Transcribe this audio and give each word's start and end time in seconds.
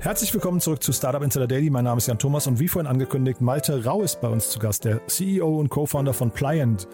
Herzlich 0.00 0.32
willkommen 0.32 0.60
zurück 0.60 0.80
zu 0.80 0.92
Startup 0.92 1.20
Insider 1.24 1.48
Daily. 1.48 1.70
Mein 1.70 1.82
Name 1.82 1.98
ist 1.98 2.06
Jan 2.06 2.20
Thomas 2.20 2.46
und 2.46 2.60
wie 2.60 2.68
vorhin 2.68 2.86
angekündigt, 2.86 3.40
Malte 3.40 3.84
Rau 3.84 4.02
ist 4.02 4.20
bei 4.20 4.28
uns 4.28 4.48
zu 4.48 4.60
Gast, 4.60 4.84
der 4.84 5.04
CEO 5.08 5.58
und 5.58 5.70
Co-Founder 5.70 6.14
von 6.14 6.30
Pliant. 6.30 6.86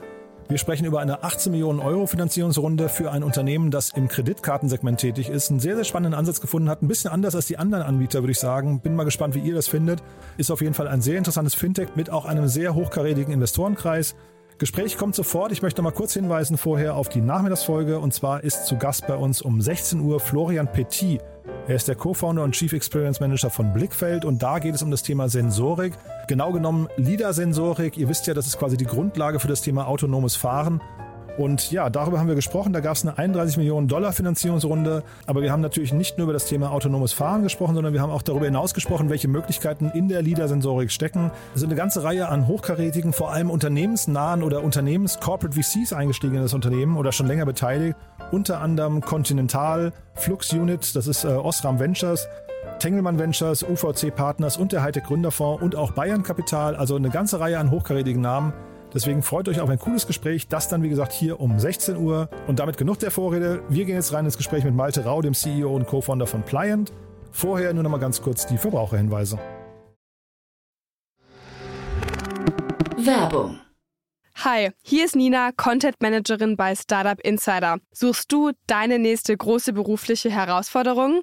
Wir 0.49 0.57
sprechen 0.57 0.87
über 0.87 1.01
eine 1.01 1.23
18 1.23 1.53
Millionen 1.53 1.81
Euro 1.81 2.07
Finanzierungsrunde 2.07 2.89
für 2.89 3.11
ein 3.13 3.23
Unternehmen, 3.23 3.71
das 3.71 3.91
im 3.91 4.09
Kreditkartensegment 4.09 5.01
tätig 5.01 5.29
ist, 5.29 5.51
einen 5.51 5.61
sehr, 5.61 5.75
sehr 5.75 5.85
spannenden 5.85 6.19
Ansatz 6.19 6.41
gefunden 6.41 6.71
hat, 6.71 6.81
ein 6.81 6.89
bisschen 6.89 7.11
anders 7.11 7.35
als 7.35 7.45
die 7.45 7.59
anderen 7.59 7.85
Anbieter, 7.85 8.23
würde 8.23 8.33
ich 8.33 8.39
sagen. 8.39 8.81
Bin 8.81 8.97
mal 8.97 9.05
gespannt, 9.05 9.35
wie 9.35 9.41
ihr 9.41 9.55
das 9.55 9.69
findet. 9.69 10.03
Ist 10.39 10.51
auf 10.51 10.63
jeden 10.63 10.75
Fall 10.75 10.89
ein 10.89 11.03
sehr 11.03 11.19
interessantes 11.19 11.55
Fintech 11.55 11.97
mit 11.97 12.09
auch 12.09 12.25
einem 12.25 12.49
sehr 12.49 12.75
hochkarätigen 12.75 13.35
Investorenkreis. 13.35 14.15
Gespräch 14.57 14.97
kommt 14.97 15.15
sofort. 15.15 15.53
Ich 15.53 15.61
möchte 15.61 15.83
noch 15.83 15.91
mal 15.91 15.97
kurz 15.97 16.15
hinweisen 16.15 16.57
vorher 16.57 16.97
auf 16.97 17.11
die 17.11 17.21
Nachmittagsfolge. 17.21 17.99
Und 17.99 18.15
zwar 18.15 18.45
ist 18.45 18.65
zu 18.65 18.79
Gast 18.79 19.07
bei 19.07 19.17
uns 19.17 19.43
um 19.43 19.61
16 19.61 20.01
Uhr 20.01 20.21
Florian 20.21 20.73
Petit. 20.73 21.21
Er 21.67 21.77
ist 21.77 21.89
der 21.89 21.95
Co-Founder 21.95 22.43
und 22.43 22.53
Chief 22.53 22.73
Experience 22.73 23.21
Manager 23.21 23.51
von 23.51 23.73
Blickfeld 23.73 24.25
und 24.25 24.43
da 24.43 24.59
geht 24.59 24.75
es 24.75 24.83
um 24.83 24.91
das 24.91 25.03
Thema 25.03 25.29
Sensorik. 25.29 25.95
Genau 26.29 26.53
genommen 26.53 26.89
LIDAR-Sensorik. 26.97 27.97
Ihr 27.97 28.09
wisst 28.09 28.27
ja, 28.27 28.35
das 28.35 28.47
ist 28.47 28.59
quasi 28.59 28.77
die 28.77 28.85
Grundlage 28.85 29.41
für 29.41 29.49
das 29.49 29.63
Thema 29.63 29.87
autonomes 29.87 30.37
Fahren. 30.37 30.81
Und 31.37 31.73
ja, 31.73 31.91
darüber 31.91 32.21
haben 32.21 32.29
wir 32.29 32.35
gesprochen. 32.35 32.73
Da 32.73 32.81
gab 32.81 32.95
es 32.95 33.03
eine 33.03 33.19
31 33.19 33.57
Millionen 33.57 33.89
Dollar 33.89 34.13
Finanzierungsrunde. 34.13 35.03
Aber 35.27 35.43
wir 35.43 35.51
haben 35.51 35.61
natürlich 35.61 35.93
nicht 35.93 36.17
nur 36.17 36.25
über 36.25 36.33
das 36.33 36.47
Thema 36.47 36.71
autonomes 36.71 37.13
Fahren 37.13 37.43
gesprochen, 37.43 37.75
sondern 37.75 37.93
wir 37.93 38.01
haben 38.01 38.11
auch 38.11 38.23
darüber 38.23 38.45
hinaus 38.47 38.75
gesprochen, 38.75 39.11
welche 39.11 39.29
Möglichkeiten 39.29 39.91
in 39.95 40.09
der 40.09 40.23
LIDAR-Sensorik 40.23 40.93
stecken. 40.93 41.31
Es 41.55 41.61
sind 41.61 41.71
eine 41.71 41.77
ganze 41.77 42.05
Reihe 42.05 42.29
an 42.29 42.47
hochkarätigen, 42.47 43.13
vor 43.13 43.33
allem 43.33 43.51
unternehmensnahen 43.51 44.43
oder 44.43 44.63
Unternehmens-Corporate 44.63 45.61
VCs 45.61 45.93
eingestiegen 45.93 46.37
in 46.37 46.43
das 46.43 46.55
Unternehmen 46.55 46.97
oder 46.97 47.11
schon 47.11 47.27
länger 47.27 47.47
beteiligt. 47.47 47.97
Unter 48.31 48.61
anderem 48.61 49.01
Continental, 49.01 49.93
Flux 50.15 50.53
Unit, 50.53 50.95
das 50.95 51.07
ist 51.07 51.25
äh, 51.25 51.29
Osram 51.29 51.81
Ventures, 51.81 52.29
Tengelmann 52.79 53.19
Ventures, 53.19 53.63
UVC 53.63 54.15
Partners 54.15 54.57
und 54.57 54.73
der 54.73 54.83
Hightech 54.83 55.05
Gründerfonds 55.05 55.63
und 55.63 55.77
auch 55.77 55.93
Bayern 55.93 56.23
Kapital. 56.23 56.77
Also 56.77 56.97
eine 56.97 57.11
ganze 57.11 57.41
Reihe 57.41 57.59
an 57.59 57.71
hochkarätigen 57.71 58.23
Namen. 58.23 58.53
Deswegen 58.95 59.23
freut 59.23 59.49
euch 59.49 59.61
auf 59.61 59.69
ein 59.69 59.79
cooles 59.79 60.07
Gespräch. 60.07 60.47
Das 60.47 60.69
dann, 60.69 60.85
wie 60.85 60.89
gesagt, 60.89 61.13
hier 61.13 61.41
um 61.41 61.59
16 61.59 61.97
Uhr. 61.97 62.31
Und 62.47 62.61
damit 62.61 62.77
genug 62.77 63.01
der 63.01 63.11
Vorrede. 63.11 63.63
Wir 63.69 63.85
gehen 63.85 63.97
jetzt 63.97 64.13
rein 64.13 64.25
ins 64.25 64.37
Gespräch 64.37 64.63
mit 64.63 64.75
Malte 64.75 65.05
Rau, 65.05 65.21
dem 65.21 65.35
CEO 65.35 65.75
und 65.75 65.87
Co-Founder 65.87 66.29
von 66.29 66.45
Pliant. 66.45 66.93
Vorher 67.33 67.75
nur 67.75 67.83
noch 67.83 67.91
mal 67.91 67.99
ganz 67.99 68.23
kurz 68.23 68.47
die 68.47 68.57
Verbraucherhinweise. 68.57 69.39
Werbung. 72.97 73.59
Hi, 74.37 74.71
hier 74.83 75.05
ist 75.05 75.17
Nina, 75.17 75.53
Content 75.53 75.97
Managerin 76.01 76.57
bei 76.57 76.75
Startup 76.75 77.19
Insider. 77.21 77.79
Suchst 77.93 78.31
du 78.33 78.53
deine 78.67 78.99
nächste 78.99 79.37
große 79.37 79.73
berufliche 79.73 80.31
Herausforderung? 80.31 81.23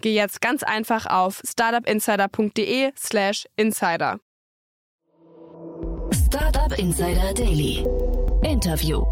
geh 0.00 0.14
jetzt 0.14 0.40
ganz 0.40 0.62
einfach 0.62 1.06
auf 1.06 1.42
startupinsider.de/slash 1.44 3.46
insider. 3.56 4.18
Startup 6.12 6.78
Insider 6.78 7.34
Daily. 7.34 7.84
Interview. 8.42 9.04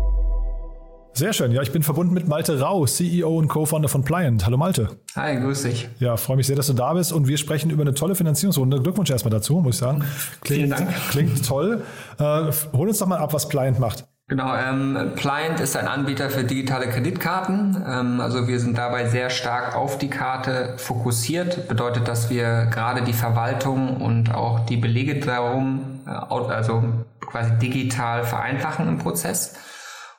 Sehr 1.12 1.32
schön. 1.32 1.52
Ja, 1.52 1.60
ich 1.60 1.72
bin 1.72 1.82
verbunden 1.82 2.14
mit 2.14 2.28
Malte 2.28 2.60
Rau, 2.60 2.86
CEO 2.86 3.36
und 3.36 3.48
Co-Founder 3.48 3.88
von 3.88 4.04
Pliant. 4.04 4.46
Hallo 4.46 4.56
Malte. 4.56 5.00
Hi, 5.16 5.38
grüß 5.38 5.64
dich. 5.64 5.88
Ja, 5.98 6.16
freue 6.16 6.36
mich 6.36 6.46
sehr, 6.46 6.56
dass 6.56 6.68
du 6.68 6.72
da 6.72 6.94
bist 6.94 7.12
und 7.12 7.28
wir 7.28 7.36
sprechen 7.36 7.70
über 7.70 7.82
eine 7.82 7.94
tolle 7.94 8.14
Finanzierungsrunde. 8.14 8.80
Glückwunsch 8.80 9.10
erstmal 9.10 9.32
dazu, 9.32 9.60
muss 9.60 9.74
ich 9.74 9.80
sagen. 9.80 10.04
Klingt, 10.40 10.46
Vielen 10.46 10.70
Dank. 10.70 10.94
Klingt 11.10 11.46
toll. 11.46 11.82
Äh, 12.18 12.52
hol 12.72 12.88
uns 12.88 12.98
doch 12.98 13.06
mal 13.06 13.18
ab, 13.18 13.34
was 13.34 13.48
Pliant 13.48 13.78
macht. 13.78 14.06
Genau, 14.30 14.54
ähm, 14.54 15.10
Pliant 15.16 15.58
ist 15.58 15.76
ein 15.76 15.88
Anbieter 15.88 16.30
für 16.30 16.44
digitale 16.44 16.86
Kreditkarten. 16.86 17.84
Ähm, 17.84 18.20
also 18.20 18.46
wir 18.46 18.60
sind 18.60 18.78
dabei 18.78 19.08
sehr 19.08 19.28
stark 19.28 19.74
auf 19.74 19.98
die 19.98 20.08
Karte 20.08 20.74
fokussiert. 20.76 21.66
Bedeutet, 21.66 22.06
dass 22.06 22.30
wir 22.30 22.66
gerade 22.66 23.02
die 23.02 23.12
Verwaltung 23.12 23.96
und 24.00 24.32
auch 24.32 24.60
die 24.60 24.76
Belege 24.76 25.18
darum, 25.18 26.00
äh, 26.06 26.10
also 26.10 26.84
quasi 27.20 27.58
digital 27.58 28.22
vereinfachen 28.22 28.86
im 28.86 28.98
Prozess. 28.98 29.56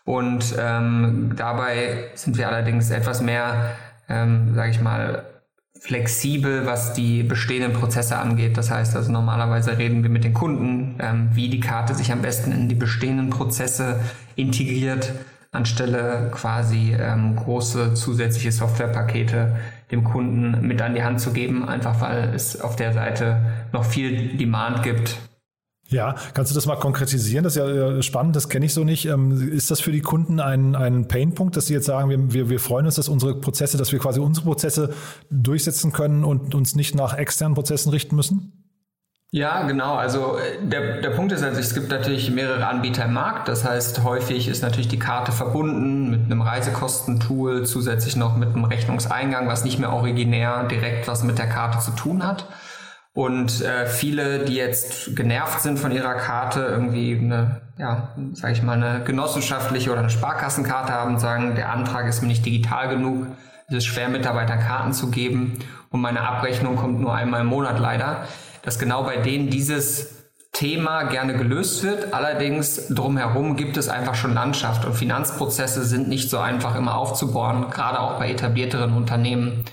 Und 0.04 0.58
ähm, 0.60 1.32
dabei 1.38 2.10
sind 2.14 2.38
wir 2.38 2.50
allerdings 2.50 2.92
etwas 2.92 3.22
mehr, 3.22 3.78
ähm, 4.10 4.54
sage 4.56 4.72
ich 4.72 4.82
mal, 4.82 5.24
flexibel, 5.82 6.68
was 6.68 6.94
die 6.94 7.24
bestehenden 7.24 7.74
Prozesse 7.74 8.16
angeht. 8.18 8.56
Das 8.56 8.70
heißt 8.70 8.96
also 8.96 9.12
normalerweise 9.12 9.80
reden 9.80 10.04
wir 10.04 10.12
mit 10.12 10.24
den 10.24 10.34
Kunden, 10.34 10.96
ähm, 11.00 11.30
wie 11.34 11.50
die 11.50 11.60
Karte 11.60 11.96
sich 11.96 12.12
am 12.12 12.22
besten 12.22 12.52
in 12.52 12.70
die 12.70 12.76
bestehenden 12.76 13.32
Prozesse 13.32 14.00
integriert, 14.36 15.12
anstelle 15.52 16.30
quasi 16.32 16.96
ähm, 16.98 17.36
große 17.36 17.96
zusätzliche 17.96 18.52
Softwarepakete 18.52 19.56
dem 19.90 20.04
Kunden 20.04 20.66
mit 20.66 20.84
an 20.84 20.94
die 20.94 21.04
Hand 21.04 21.20
zu 21.20 21.34
geben, 21.34 21.68
einfach 21.68 22.00
weil 22.00 22.32
es 22.36 22.62
auf 22.62 22.76
der 22.76 22.94
Seite 22.94 23.42
noch 23.74 23.84
viel 23.84 24.38
Demand 24.38 24.84
gibt, 24.84 25.18
ja, 25.92 26.16
kannst 26.34 26.52
du 26.52 26.56
das 26.56 26.66
mal 26.66 26.78
konkretisieren? 26.78 27.44
Das 27.44 27.56
ist 27.56 27.62
ja 27.62 28.02
spannend, 28.02 28.36
das 28.36 28.50
kenne 28.50 28.66
ich 28.66 28.74
so 28.74 28.84
nicht. 28.84 29.06
Ähm, 29.06 29.52
ist 29.52 29.72
das 29.72 29.82
für 29.82 29.92
die 29.92 30.02
Kunden 30.02 30.40
ein, 30.40 30.76
ein 30.76 31.08
Painpunkt, 31.08 31.58
dass 31.58 31.68
sie 31.68 31.74
jetzt 31.74 31.86
sagen, 31.86 32.10
wir, 32.10 32.34
wir, 32.34 32.50
wir 32.50 32.60
freuen 32.60 32.86
uns, 32.86 32.96
dass 32.96 33.10
unsere 33.10 33.36
Prozesse, 33.36 33.78
dass 33.78 33.92
wir 33.92 34.00
quasi 34.00 34.20
unsere 34.20 34.46
Prozesse 34.46 34.94
durchsetzen 35.30 35.92
können 35.92 36.24
und 36.24 36.56
uns 36.56 36.76
nicht 36.76 36.96
nach 36.96 37.18
externen 37.18 37.56
Prozessen 37.56 37.90
richten 37.90 38.16
müssen? 38.16 38.62
Ja, 39.34 39.64
genau. 39.64 39.96
Also 39.96 40.38
äh, 40.38 40.66
der, 40.66 41.02
der 41.02 41.12
Punkt 41.12 41.32
ist 41.32 41.42
also, 41.42 41.60
es 41.60 41.74
gibt 41.74 41.90
natürlich 41.90 42.30
mehrere 42.32 42.68
Anbieter 42.68 43.06
im 43.06 43.14
Markt. 43.14 43.48
Das 43.48 43.66
heißt, 43.66 44.04
häufig 44.04 44.48
ist 44.48 44.62
natürlich 44.62 44.90
die 44.90 45.00
Karte 45.00 45.32
verbunden 45.32 46.10
mit 46.10 46.26
einem 46.26 46.42
Reisekostentool, 46.42 47.66
zusätzlich 47.66 48.18
noch 48.18 48.36
mit 48.36 48.50
einem 48.50 48.66
Rechnungseingang, 48.66 49.48
was 49.48 49.64
nicht 49.64 49.80
mehr 49.80 49.94
originär 49.94 50.66
direkt 50.66 51.08
was 51.08 51.24
mit 51.24 51.38
der 51.38 51.48
Karte 51.48 51.80
zu 51.80 51.92
tun 51.92 52.26
hat. 52.26 52.46
Und 53.14 53.62
äh, 53.62 53.88
viele, 53.88 54.46
die 54.46 54.56
jetzt 54.56 55.16
genervt 55.18 55.62
sind 55.62 55.78
von 55.78 55.92
ihrer 55.92 56.16
Karte, 56.16 56.62
irgendwie 56.62 57.18
eine, 57.18 57.62
ja, 57.78 58.16
sage 58.34 58.54
ich 58.54 58.64
mal, 58.64 58.82
eine 58.82 59.04
genossenschaftliche 59.04 59.92
oder 59.92 60.00
eine 60.00 60.10
Sparkassenkarte 60.10 60.94
haben, 60.94 61.20
sagen, 61.20 61.56
der 61.56 61.72
Antrag 61.72 62.08
ist 62.08 62.22
mir 62.22 62.30
nicht 62.30 62.46
digital 62.46 62.88
genug, 62.88 63.28
es 63.68 63.78
ist 63.78 63.86
schwer, 63.86 64.08
Mitarbeitern 64.10 64.60
Karten 64.60 64.94
zu 64.94 65.12
geben 65.12 65.60
und 65.90 66.00
meine 66.00 66.22
Abrechnung 66.22 66.78
kommt 66.78 67.02
nur 67.02 67.14
einmal 67.14 67.42
im 67.42 67.48
Monat 67.48 67.80
leider, 67.80 68.28
dass 68.62 68.80
genau 68.80 69.04
bei 69.04 69.18
denen 69.18 69.50
dieses 69.50 70.22
Thema 70.54 71.04
gerne 71.04 71.36
gelöst 71.38 71.84
wird. 71.84 72.14
Allerdings 72.14 72.88
drumherum 72.90 73.56
gibt 73.56 73.78
es 73.78 73.90
einfach 73.90 74.16
schon 74.16 74.34
Landschaft 74.34 74.86
und 74.86 74.94
Finanzprozesse 74.94 75.84
sind 75.84 76.08
nicht 76.08 76.30
so 76.30 76.40
einfach 76.40 76.76
immer 76.76 76.96
aufzubauen, 76.96 77.70
gerade 77.72 78.00
auch 78.00 78.20
bei 78.20 78.30
etablierteren 78.32 78.94
Unternehmen 78.94 79.66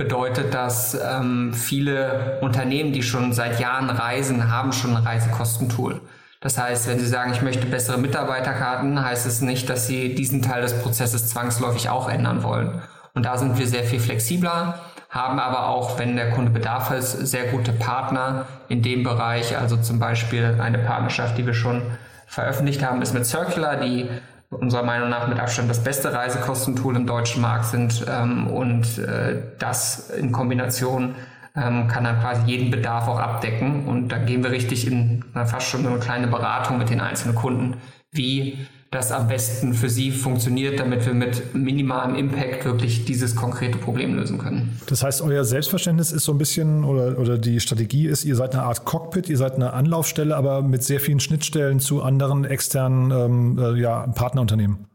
bedeutet, 0.00 0.54
dass 0.54 0.94
ähm, 0.94 1.52
viele 1.52 2.38
Unternehmen, 2.40 2.94
die 2.94 3.02
schon 3.02 3.34
seit 3.34 3.60
Jahren 3.60 3.90
reisen, 3.90 4.50
haben 4.50 4.72
schon 4.72 4.96
ein 4.96 5.02
Reisekostentool. 5.02 6.00
Das 6.40 6.56
heißt, 6.56 6.88
wenn 6.88 6.98
Sie 6.98 7.06
sagen, 7.06 7.32
ich 7.32 7.42
möchte 7.42 7.66
bessere 7.66 7.98
Mitarbeiterkarten, 7.98 9.04
heißt 9.04 9.26
es 9.26 9.42
nicht, 9.42 9.68
dass 9.68 9.86
Sie 9.86 10.14
diesen 10.14 10.40
Teil 10.40 10.62
des 10.62 10.80
Prozesses 10.80 11.28
zwangsläufig 11.28 11.90
auch 11.90 12.08
ändern 12.08 12.42
wollen. 12.42 12.80
Und 13.12 13.26
da 13.26 13.36
sind 13.36 13.58
wir 13.58 13.66
sehr 13.66 13.84
viel 13.84 14.00
flexibler, 14.00 14.80
haben 15.10 15.38
aber 15.38 15.68
auch, 15.68 15.98
wenn 15.98 16.16
der 16.16 16.30
Kunde 16.30 16.50
Bedarf 16.50 16.88
hat, 16.88 17.02
sehr 17.02 17.48
gute 17.48 17.72
Partner 17.72 18.46
in 18.70 18.80
dem 18.80 19.02
Bereich. 19.02 19.58
Also 19.58 19.76
zum 19.76 19.98
Beispiel 19.98 20.56
eine 20.58 20.78
Partnerschaft, 20.78 21.36
die 21.36 21.44
wir 21.44 21.52
schon 21.52 21.82
veröffentlicht 22.26 22.82
haben, 22.82 23.02
ist 23.02 23.12
mit 23.12 23.26
Circular, 23.26 23.76
die 23.76 24.08
unserer 24.50 24.82
Meinung 24.82 25.08
nach 25.08 25.28
mit 25.28 25.38
Abstand 25.38 25.70
das 25.70 25.82
beste 25.82 26.12
Reisekostentool 26.12 26.96
im 26.96 27.06
deutschen 27.06 27.40
Markt 27.40 27.66
sind 27.66 28.04
ähm, 28.08 28.48
und 28.48 28.98
äh, 28.98 29.42
das 29.58 30.10
in 30.10 30.32
Kombination 30.32 31.14
ähm, 31.56 31.88
kann 31.88 32.04
dann 32.04 32.20
quasi 32.20 32.42
jeden 32.46 32.70
Bedarf 32.70 33.08
auch 33.08 33.18
abdecken. 33.18 33.86
Und 33.86 34.08
da 34.08 34.18
gehen 34.18 34.42
wir 34.42 34.50
richtig 34.50 34.86
in 34.86 35.24
na, 35.34 35.46
fast 35.46 35.68
schon 35.68 35.86
eine 35.86 35.98
kleine 35.98 36.26
Beratung 36.26 36.78
mit 36.78 36.90
den 36.90 37.00
einzelnen 37.00 37.34
Kunden, 37.34 37.76
wie 38.12 38.66
das 38.90 39.12
am 39.12 39.28
besten 39.28 39.72
für 39.72 39.88
sie 39.88 40.10
funktioniert, 40.10 40.80
damit 40.80 41.06
wir 41.06 41.14
mit 41.14 41.54
minimalem 41.54 42.16
Impact 42.16 42.64
wirklich 42.64 43.04
dieses 43.04 43.36
konkrete 43.36 43.78
Problem 43.78 44.16
lösen 44.16 44.38
können. 44.38 44.80
Das 44.86 45.04
heißt, 45.04 45.22
euer 45.22 45.44
Selbstverständnis 45.44 46.10
ist 46.10 46.24
so 46.24 46.32
ein 46.32 46.38
bisschen 46.38 46.82
oder, 46.82 47.16
oder 47.16 47.38
die 47.38 47.60
Strategie 47.60 48.08
ist, 48.08 48.24
ihr 48.24 48.34
seid 48.34 48.52
eine 48.52 48.64
Art 48.64 48.84
Cockpit, 48.84 49.28
ihr 49.28 49.36
seid 49.36 49.54
eine 49.54 49.74
Anlaufstelle, 49.74 50.34
aber 50.34 50.62
mit 50.62 50.82
sehr 50.82 50.98
vielen 50.98 51.20
Schnittstellen 51.20 51.78
zu 51.78 52.02
anderen 52.02 52.44
externen 52.44 53.12
ähm, 53.12 53.58
äh, 53.58 53.80
ja, 53.80 54.08
Partnerunternehmen. 54.08 54.86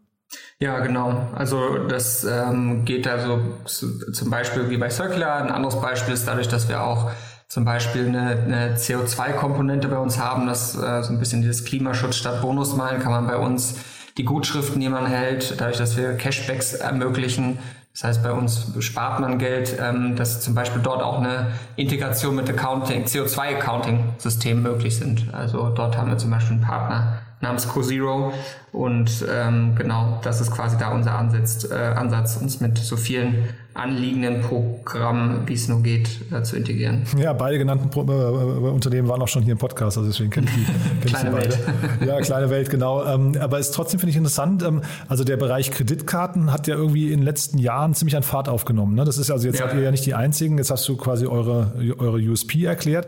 Ja, 0.60 0.80
genau. 0.80 1.28
Also 1.34 1.88
das 1.88 2.26
ähm, 2.26 2.84
geht 2.84 3.08
also 3.08 3.40
zu, 3.64 4.12
zum 4.12 4.30
Beispiel 4.30 4.70
wie 4.70 4.78
bei 4.78 4.90
Circular. 4.90 5.42
Ein 5.42 5.52
anderes 5.52 5.80
Beispiel 5.80 6.14
ist 6.14 6.28
dadurch, 6.28 6.50
dass 6.50 6.68
wir 6.68 6.84
auch 6.84 7.12
zum 7.56 7.64
Beispiel 7.64 8.10
eine, 8.10 8.32
eine 8.32 8.76
CO2-Komponente 8.76 9.88
bei 9.88 9.98
uns 9.98 10.20
haben, 10.20 10.46
das 10.46 10.76
äh, 10.76 11.02
so 11.04 11.14
ein 11.14 11.20
bisschen 11.20 11.42
dieses 11.42 11.64
Klimaschutz 11.64 12.18
statt 12.18 12.42
Bonusmeilen, 12.42 13.02
kann 13.02 13.14
man 13.14 13.28
bei 13.28 13.38
uns 13.38 13.76
die 14.18 14.26
Gutschriften, 14.26 14.82
die 14.82 14.90
man 14.90 15.06
hält, 15.06 15.56
dadurch, 15.58 15.78
dass 15.78 15.96
wir 15.96 16.18
Cashbacks 16.18 16.74
ermöglichen. 16.74 17.58
Das 17.94 18.04
heißt, 18.04 18.24
bei 18.24 18.34
uns 18.34 18.74
spart 18.80 19.22
man 19.22 19.40
Geld, 19.40 19.78
ähm, 19.82 20.18
dass 20.18 20.42
zum 20.42 20.54
Beispiel 20.54 20.82
dort 20.82 21.02
auch 21.02 21.20
eine 21.20 21.54
Integration 21.78 22.36
mit 22.36 22.50
Accounting, 22.50 23.06
CO2-Accounting-Systemen 23.06 24.62
möglich 24.62 24.98
sind. 24.98 25.34
Also 25.34 25.70
dort 25.70 25.98
haben 25.98 26.10
wir 26.10 26.18
zum 26.18 26.32
Beispiel 26.32 26.58
einen 26.58 26.66
Partner, 26.66 27.22
namens 27.42 27.68
CoZero. 27.68 28.34
Und 28.72 29.26
ähm, 29.32 29.76
genau, 29.76 30.20
das 30.24 30.42
ist 30.42 30.52
quasi 30.52 30.78
da 30.78 30.92
unser 30.92 31.18
Ansatz, 31.18 31.70
äh, 31.70 31.76
Ansatz, 31.76 32.38
uns 32.38 32.60
mit 32.60 32.78
so 32.78 32.98
vielen 32.98 33.46
anliegenden 33.74 34.42
Programmen, 34.42 35.48
wie 35.48 35.54
es 35.54 35.68
nur 35.68 35.84
geht, 35.84 36.32
äh, 36.32 36.44
zu 36.44 36.56
integrieren. 36.56 37.04
Ja, 37.18 37.34
beide 37.34 37.58
genannten 37.58 37.90
Pro 37.90 38.04
äh, 38.04 38.70
Unternehmen 38.70 39.08
waren 39.10 39.22
auch 39.22 39.28
schon 39.28 39.44
hier 39.44 39.52
im 39.52 39.58
Podcast, 39.58 39.98
also 39.98 40.10
deswegen 40.10 40.30
kenne 40.30 40.48
ich 40.56 40.66
die, 41.04 41.08
kleine 41.08 41.34
Welt. 41.34 41.60
Ja, 42.06 42.20
kleine 42.22 42.50
Welt, 42.50 42.70
genau. 42.70 43.06
Ähm, 43.06 43.34
aber 43.40 43.60
es 43.60 43.68
ist 43.68 43.76
trotzdem, 43.76 44.00
finde 44.00 44.12
ich, 44.12 44.18
interessant. 44.18 44.64
Ähm, 44.64 44.82
also 45.10 45.24
der 45.26 45.38
Bereich 45.38 45.72
Kreditkarten 45.72 46.54
hat 46.54 46.68
ja 46.68 46.76
irgendwie 46.76 47.12
in 47.12 47.20
den 47.20 47.26
letzten 47.26 47.58
Jahren 47.58 47.94
ziemlich 47.94 48.16
an 48.16 48.24
Fahrt 48.24 48.48
aufgenommen. 48.48 48.96
Ne? 48.96 49.04
Das 49.04 49.18
ist 49.18 49.30
also, 49.30 49.46
jetzt 49.46 49.60
ja. 49.60 49.68
seid 49.68 49.76
ihr 49.76 49.84
ja 49.84 49.92
nicht 49.92 50.06
die 50.06 50.16
Einzigen, 50.16 50.58
jetzt 50.58 50.72
hast 50.72 50.88
du 50.88 50.96
quasi 50.96 51.26
eure, 51.26 51.74
eure 51.98 52.18
USP 52.18 52.64
erklärt. 52.64 53.08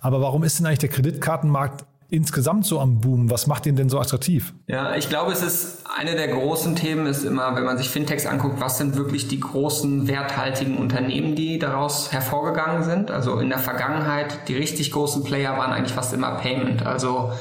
Aber 0.00 0.20
warum 0.20 0.44
ist 0.44 0.58
denn 0.58 0.66
eigentlich 0.66 0.80
der 0.80 0.90
Kreditkartenmarkt 0.90 1.86
insgesamt 2.14 2.64
so 2.64 2.80
am 2.80 3.00
Boom? 3.00 3.30
Was 3.30 3.46
macht 3.46 3.66
ihn 3.66 3.76
denn 3.76 3.88
so 3.88 3.98
attraktiv? 3.98 4.54
Ja, 4.66 4.94
ich 4.94 5.08
glaube, 5.08 5.32
es 5.32 5.42
ist 5.42 5.84
eine 5.96 6.14
der 6.14 6.28
großen 6.28 6.76
Themen, 6.76 7.06
ist 7.06 7.24
immer, 7.24 7.54
wenn 7.56 7.64
man 7.64 7.76
sich 7.76 7.90
Fintechs 7.90 8.26
anguckt, 8.26 8.60
was 8.60 8.78
sind 8.78 8.96
wirklich 8.96 9.28
die 9.28 9.40
großen 9.40 10.08
werthaltigen 10.08 10.78
Unternehmen, 10.78 11.34
die 11.34 11.58
daraus 11.58 12.12
hervorgegangen 12.12 12.84
sind? 12.84 13.10
Also 13.10 13.38
in 13.38 13.48
der 13.48 13.58
Vergangenheit, 13.58 14.48
die 14.48 14.56
richtig 14.56 14.92
großen 14.92 15.24
Player 15.24 15.58
waren 15.58 15.72
eigentlich 15.72 15.92
fast 15.92 16.14
immer 16.14 16.36
Payment, 16.36 16.86
also 16.86 17.32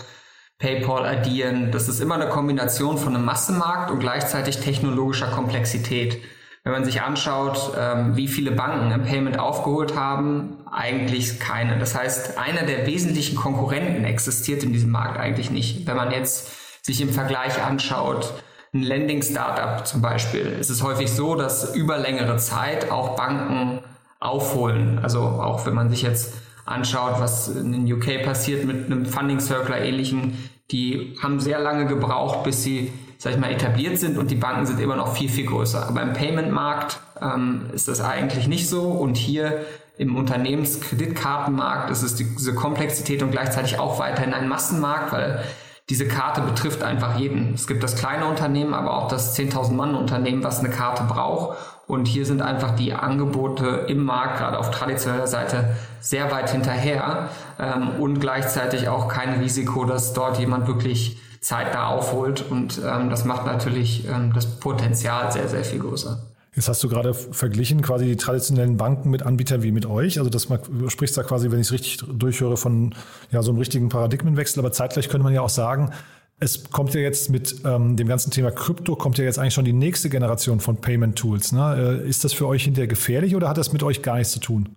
PayPal, 0.60 1.06
Adyen. 1.06 1.72
Das 1.72 1.90
ist 1.90 2.00
immer 2.00 2.16
eine 2.16 2.30
Kombination 2.30 2.98
von 2.98 3.16
einem 3.16 3.26
Massenmarkt 3.26 3.92
und 3.92 4.00
gleichzeitig 4.00 4.60
technologischer 4.60 5.28
Komplexität. 5.28 6.20
Wenn 6.64 6.72
man 6.72 6.86
sich 6.86 7.02
anschaut, 7.02 7.74
ähm, 7.78 8.16
wie 8.16 8.30
viele 8.30 8.52
Banken 8.52 8.92
im 8.92 9.04
Payment 9.04 9.38
aufgeholt 9.38 9.96
haben, 9.96 10.58
eigentlich 10.72 11.40
keine. 11.40 11.78
Das 11.78 11.94
heißt, 11.94 12.38
einer 12.38 12.64
der 12.64 12.88
wesentlichen 12.88 13.36
Konkurrenten 13.36 14.06
existiert 14.06 14.64
in 14.64 14.72
diesem 14.72 14.90
Markt 14.90 15.20
eigentlich 15.20 15.52
nicht. 15.52 15.86
Wenn 15.86 15.98
man 15.98 16.12
jetzt 16.12 16.86
sich 16.86 17.02
im 17.02 17.10
Vergleich 17.10 17.62
anschaut, 17.62 18.34
ein 18.74 18.82
Lending-Startup 18.82 19.86
zum 19.86 20.02
Beispiel, 20.02 20.46
ist 20.60 20.70
es 20.70 20.82
häufig 20.82 21.12
so, 21.12 21.36
dass 21.36 21.76
über 21.76 21.98
längere 21.98 22.38
Zeit 22.38 22.90
auch 22.90 23.18
Banken 23.18 23.82
aufholen. 24.22 25.00
Also 25.00 25.20
auch 25.20 25.66
wenn 25.66 25.74
man 25.74 25.90
sich 25.90 26.02
jetzt 26.02 26.34
anschaut, 26.66 27.20
was 27.20 27.50
in 27.50 27.74
den 27.74 27.92
UK 27.92 28.24
passiert 28.24 28.66
mit 28.66 28.86
einem 28.86 29.06
Funding 29.06 29.42
Circular 29.42 29.82
ähnlichen, 29.82 30.50
die 30.72 31.18
haben 31.22 31.42
sehr 31.42 31.60
lange 31.60 31.86
gebraucht, 31.88 32.44
bis 32.44 32.64
sie 32.64 32.92
sag 33.24 33.32
ich 33.32 33.40
mal, 33.40 33.52
etabliert 33.54 33.98
sind 33.98 34.18
und 34.18 34.32
die 34.32 34.36
Banken 34.36 34.66
sind 34.66 34.82
immer 34.82 34.98
noch 34.98 35.16
viel, 35.16 35.30
viel 35.30 35.46
größer. 35.46 35.88
Aber 35.88 36.02
im 36.02 36.12
Payment-Markt 36.12 37.00
ähm, 37.22 37.68
ist 37.72 37.88
das 37.88 38.02
eigentlich 38.02 38.50
nicht 38.50 38.68
so 38.68 38.92
und 38.92 39.16
hier 39.16 39.62
im 39.98 40.18
Unternehmenskreditkartenmarkt 40.18 41.90
ist 41.90 42.04
es 42.04 42.16
diese 42.16 42.54
Komplexität 42.54 43.24
und 43.24 43.32
gleichzeitig 43.32 43.80
auch 43.80 43.98
weiterhin 43.98 44.34
ein 44.34 44.50
Massenmarkt, 44.50 45.14
weil 45.14 45.42
diese 45.90 46.06
Karte 46.06 46.42
betrifft 46.42 46.84
einfach 46.84 47.18
jeden. 47.18 47.54
Es 47.54 47.66
gibt 47.66 47.82
das 47.82 47.96
kleine 47.96 48.26
Unternehmen, 48.26 48.74
aber 48.74 48.98
auch 48.98 49.08
das 49.08 49.38
10.000 49.40 49.72
Mann 49.72 49.96
Unternehmen, 49.96 50.44
was 50.44 50.60
eine 50.60 50.70
Karte 50.70 51.04
braucht. 51.04 51.58
Und 51.88 52.10
hier 52.10 52.26
sind 52.26 52.42
einfach 52.42 52.76
die 52.76 52.94
Angebote 52.94 53.86
im 53.88 54.04
Markt, 54.04 54.40
gerade 54.40 54.60
auf 54.60 54.70
traditioneller 54.70 55.28
Seite, 55.28 55.78
sehr 56.02 56.30
weit 56.30 56.50
hinterher 56.50 57.30
ähm, 57.58 58.02
und 58.02 58.20
gleichzeitig 58.20 58.90
auch 58.90 59.08
kein 59.08 59.40
Risiko, 59.40 59.86
dass 59.86 60.12
dort 60.12 60.40
jemand 60.40 60.68
wirklich 60.68 61.22
zeitnah 61.44 61.88
aufholt. 61.88 62.44
Und 62.50 62.82
ähm, 62.84 63.10
das 63.10 63.26
macht 63.26 63.46
natürlich 63.46 64.08
ähm, 64.08 64.32
das 64.34 64.60
Potenzial 64.60 65.32
sehr, 65.32 65.48
sehr 65.48 65.64
viel 65.64 65.80
größer. 65.80 66.20
Jetzt 66.56 66.70
hast 66.70 66.84
du 66.84 66.90
gerade 66.90 67.14
verglichen 67.14 67.82
quasi 67.82 68.06
die 68.06 68.16
traditionellen 68.16 68.78
Banken 68.78 69.10
mit 69.10 69.24
Anbietern 69.24 69.64
wie 69.64 69.72
mit 69.72 69.88
euch. 69.88 70.20
Also 70.20 70.30
das 70.30 70.48
sprichst 70.88 71.18
da 71.18 71.24
quasi, 71.24 71.50
wenn 71.50 71.60
ich 71.60 71.68
es 71.68 71.74
richtig 71.74 72.04
durchhöre, 72.08 72.58
von 72.58 72.94
ja, 73.32 73.42
so 73.42 73.52
einem 73.52 73.58
richtigen 73.58 73.90
Paradigmenwechsel. 73.90 74.60
Aber 74.60 74.72
zeitgleich 74.72 75.10
könnte 75.10 75.24
man 75.24 75.34
ja 75.34 75.42
auch 75.42 75.50
sagen, 75.50 75.92
es 76.40 76.70
kommt 76.70 76.94
ja 76.94 77.02
jetzt 77.02 77.30
mit 77.30 77.62
ähm, 77.66 77.98
dem 77.98 78.08
ganzen 78.08 78.30
Thema 78.30 78.52
Krypto, 78.52 78.96
kommt 78.96 79.18
ja 79.18 79.24
jetzt 79.24 79.40
eigentlich 79.40 79.54
schon 79.54 79.66
die 79.66 79.74
nächste 79.74 80.10
Generation 80.10 80.60
von 80.60 80.78
Payment 80.78 81.18
Tools. 81.18 81.52
Ne? 81.52 82.02
Äh, 82.04 82.08
ist 82.08 82.24
das 82.24 82.34
für 82.34 82.48
euch 82.48 82.66
hinterher 82.66 82.88
gefährlich 82.88 83.36
oder 83.36 83.50
hat 83.50 83.58
das 83.58 83.74
mit 83.74 83.82
euch 83.82 84.04
gar 84.04 84.18
nichts 84.18 84.34
zu 84.34 84.40
tun? 84.40 84.76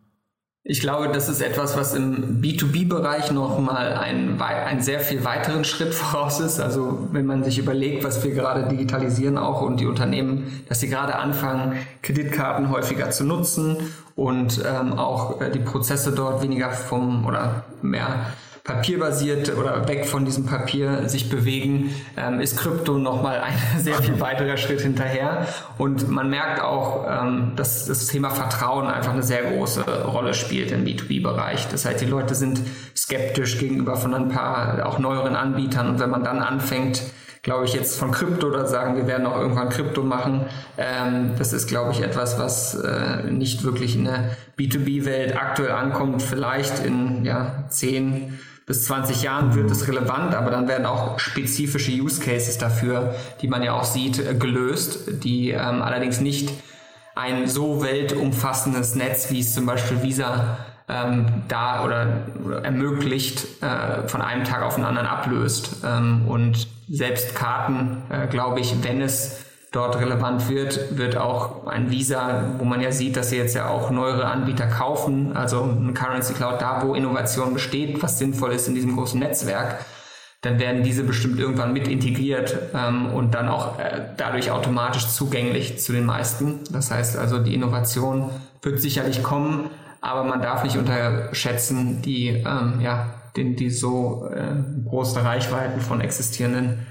Ich 0.68 0.80
glaube, 0.80 1.08
das 1.12 1.28
ist 1.28 1.40
etwas, 1.40 1.76
was 1.76 1.94
im 1.94 2.42
B2B-Bereich 2.42 3.30
nochmal 3.30 3.92
einen, 3.92 4.42
einen 4.42 4.80
sehr 4.80 4.98
viel 4.98 5.24
weiteren 5.24 5.64
Schritt 5.64 5.94
voraus 5.94 6.40
ist. 6.40 6.58
Also 6.58 7.06
wenn 7.12 7.24
man 7.24 7.44
sich 7.44 7.58
überlegt, 7.58 8.02
was 8.02 8.24
wir 8.24 8.32
gerade 8.34 8.68
digitalisieren 8.68 9.38
auch 9.38 9.62
und 9.62 9.78
die 9.78 9.86
Unternehmen, 9.86 10.64
dass 10.68 10.80
sie 10.80 10.88
gerade 10.88 11.14
anfangen, 11.14 11.76
Kreditkarten 12.02 12.70
häufiger 12.70 13.10
zu 13.10 13.22
nutzen 13.22 13.76
und 14.16 14.60
ähm, 14.66 14.94
auch 14.98 15.40
äh, 15.40 15.52
die 15.52 15.60
Prozesse 15.60 16.10
dort 16.10 16.42
weniger 16.42 16.70
vom 16.70 17.26
oder 17.26 17.64
mehr 17.80 18.26
papierbasiert 18.66 19.56
oder 19.56 19.86
weg 19.86 20.06
von 20.06 20.24
diesem 20.24 20.44
Papier 20.44 21.08
sich 21.08 21.28
bewegen, 21.28 21.94
ähm, 22.16 22.40
ist 22.40 22.58
Krypto 22.58 22.98
nochmal 22.98 23.40
ein 23.40 23.54
sehr 23.78 23.94
viel 24.02 24.18
weiterer 24.20 24.56
Schritt 24.56 24.80
hinterher. 24.80 25.46
Und 25.78 26.10
man 26.10 26.28
merkt 26.28 26.60
auch, 26.60 27.06
ähm, 27.08 27.52
dass 27.54 27.86
das 27.86 28.06
Thema 28.06 28.30
Vertrauen 28.30 28.88
einfach 28.88 29.12
eine 29.12 29.22
sehr 29.22 29.44
große 29.44 30.04
Rolle 30.04 30.34
spielt 30.34 30.72
im 30.72 30.84
B2B-Bereich. 30.84 31.68
Das 31.68 31.84
heißt, 31.84 32.00
die 32.00 32.06
Leute 32.06 32.34
sind 32.34 32.60
skeptisch 32.96 33.58
gegenüber 33.58 33.96
von 33.96 34.12
ein 34.14 34.28
paar 34.28 34.84
auch 34.84 34.98
neueren 34.98 35.36
Anbietern. 35.36 35.88
Und 35.88 36.00
wenn 36.00 36.10
man 36.10 36.24
dann 36.24 36.40
anfängt, 36.40 37.02
glaube 37.46 37.64
ich, 37.64 37.74
jetzt 37.74 37.96
von 37.96 38.10
Krypto 38.10 38.48
oder 38.48 38.66
sagen, 38.66 38.96
wir 38.96 39.06
werden 39.06 39.24
auch 39.24 39.38
irgendwann 39.38 39.68
Krypto 39.68 40.02
machen. 40.02 40.46
Ähm, 40.76 41.36
das 41.38 41.52
ist, 41.52 41.68
glaube 41.68 41.92
ich, 41.92 42.00
etwas, 42.00 42.40
was 42.40 42.74
äh, 42.74 43.22
nicht 43.30 43.62
wirklich 43.62 43.94
in 43.94 44.06
der 44.06 44.36
B2B-Welt 44.58 45.36
aktuell 45.36 45.70
ankommt. 45.70 46.22
Vielleicht 46.22 46.84
in 46.84 47.24
ja, 47.24 47.66
zehn 47.68 48.36
bis 48.66 48.86
20 48.86 49.22
Jahren 49.22 49.54
wird 49.54 49.70
es 49.70 49.86
relevant, 49.86 50.34
aber 50.34 50.50
dann 50.50 50.66
werden 50.66 50.86
auch 50.86 51.20
spezifische 51.20 51.92
Use 51.92 52.20
Cases 52.20 52.58
dafür, 52.58 53.14
die 53.40 53.46
man 53.46 53.62
ja 53.62 53.74
auch 53.74 53.84
sieht, 53.84 54.18
äh, 54.18 54.34
gelöst, 54.34 55.22
die 55.22 55.50
ähm, 55.50 55.82
allerdings 55.82 56.20
nicht 56.20 56.50
ein 57.14 57.46
so 57.46 57.80
weltumfassendes 57.80 58.96
Netz, 58.96 59.30
wie 59.30 59.38
es 59.38 59.54
zum 59.54 59.66
Beispiel 59.66 60.02
Visa 60.02 60.58
ähm, 60.88 61.44
da 61.46 61.84
oder, 61.84 62.08
oder 62.44 62.64
ermöglicht, 62.64 63.62
äh, 63.62 64.08
von 64.08 64.20
einem 64.20 64.42
Tag 64.42 64.64
auf 64.64 64.74
den 64.74 64.84
anderen 64.84 65.06
ablöst. 65.06 65.76
Ähm, 65.84 66.26
und 66.26 66.74
selbst 66.88 67.34
Karten, 67.34 68.02
äh, 68.10 68.26
glaube 68.26 68.60
ich, 68.60 68.82
wenn 68.82 69.00
es 69.00 69.44
dort 69.72 69.98
relevant 69.98 70.48
wird, 70.48 70.96
wird 70.96 71.16
auch 71.16 71.66
ein 71.66 71.90
Visa, 71.90 72.54
wo 72.58 72.64
man 72.64 72.80
ja 72.80 72.92
sieht, 72.92 73.16
dass 73.16 73.30
sie 73.30 73.36
jetzt 73.36 73.54
ja 73.54 73.68
auch 73.68 73.90
neuere 73.90 74.26
Anbieter 74.26 74.66
kaufen, 74.66 75.36
also 75.36 75.62
ein 75.62 75.92
Currency 75.92 76.32
Cloud, 76.34 76.60
da 76.60 76.82
wo 76.82 76.94
Innovation 76.94 77.52
besteht, 77.52 78.02
was 78.02 78.18
sinnvoll 78.18 78.52
ist 78.52 78.68
in 78.68 78.74
diesem 78.74 78.96
großen 78.96 79.20
Netzwerk, 79.20 79.84
dann 80.40 80.58
werden 80.58 80.82
diese 80.82 81.02
bestimmt 81.02 81.38
irgendwann 81.38 81.72
mit 81.72 81.88
integriert 81.88 82.56
ähm, 82.74 83.12
und 83.12 83.34
dann 83.34 83.48
auch 83.48 83.78
äh, 83.78 84.02
dadurch 84.16 84.50
automatisch 84.50 85.08
zugänglich 85.08 85.78
zu 85.78 85.92
den 85.92 86.06
meisten. 86.06 86.60
Das 86.70 86.90
heißt 86.90 87.18
also, 87.18 87.38
die 87.38 87.54
Innovation 87.54 88.30
wird 88.62 88.80
sicherlich 88.80 89.22
kommen, 89.22 89.70
aber 90.00 90.24
man 90.24 90.40
darf 90.40 90.62
nicht 90.62 90.76
unterschätzen, 90.76 92.00
die, 92.00 92.28
ähm, 92.28 92.80
ja, 92.80 93.08
den, 93.36 93.56
die 93.56 93.70
so 93.70 94.28
äh, 94.32 94.54
große 94.88 95.22
Reichweiten 95.22 95.80
von 95.80 96.00
existierenden 96.00 96.86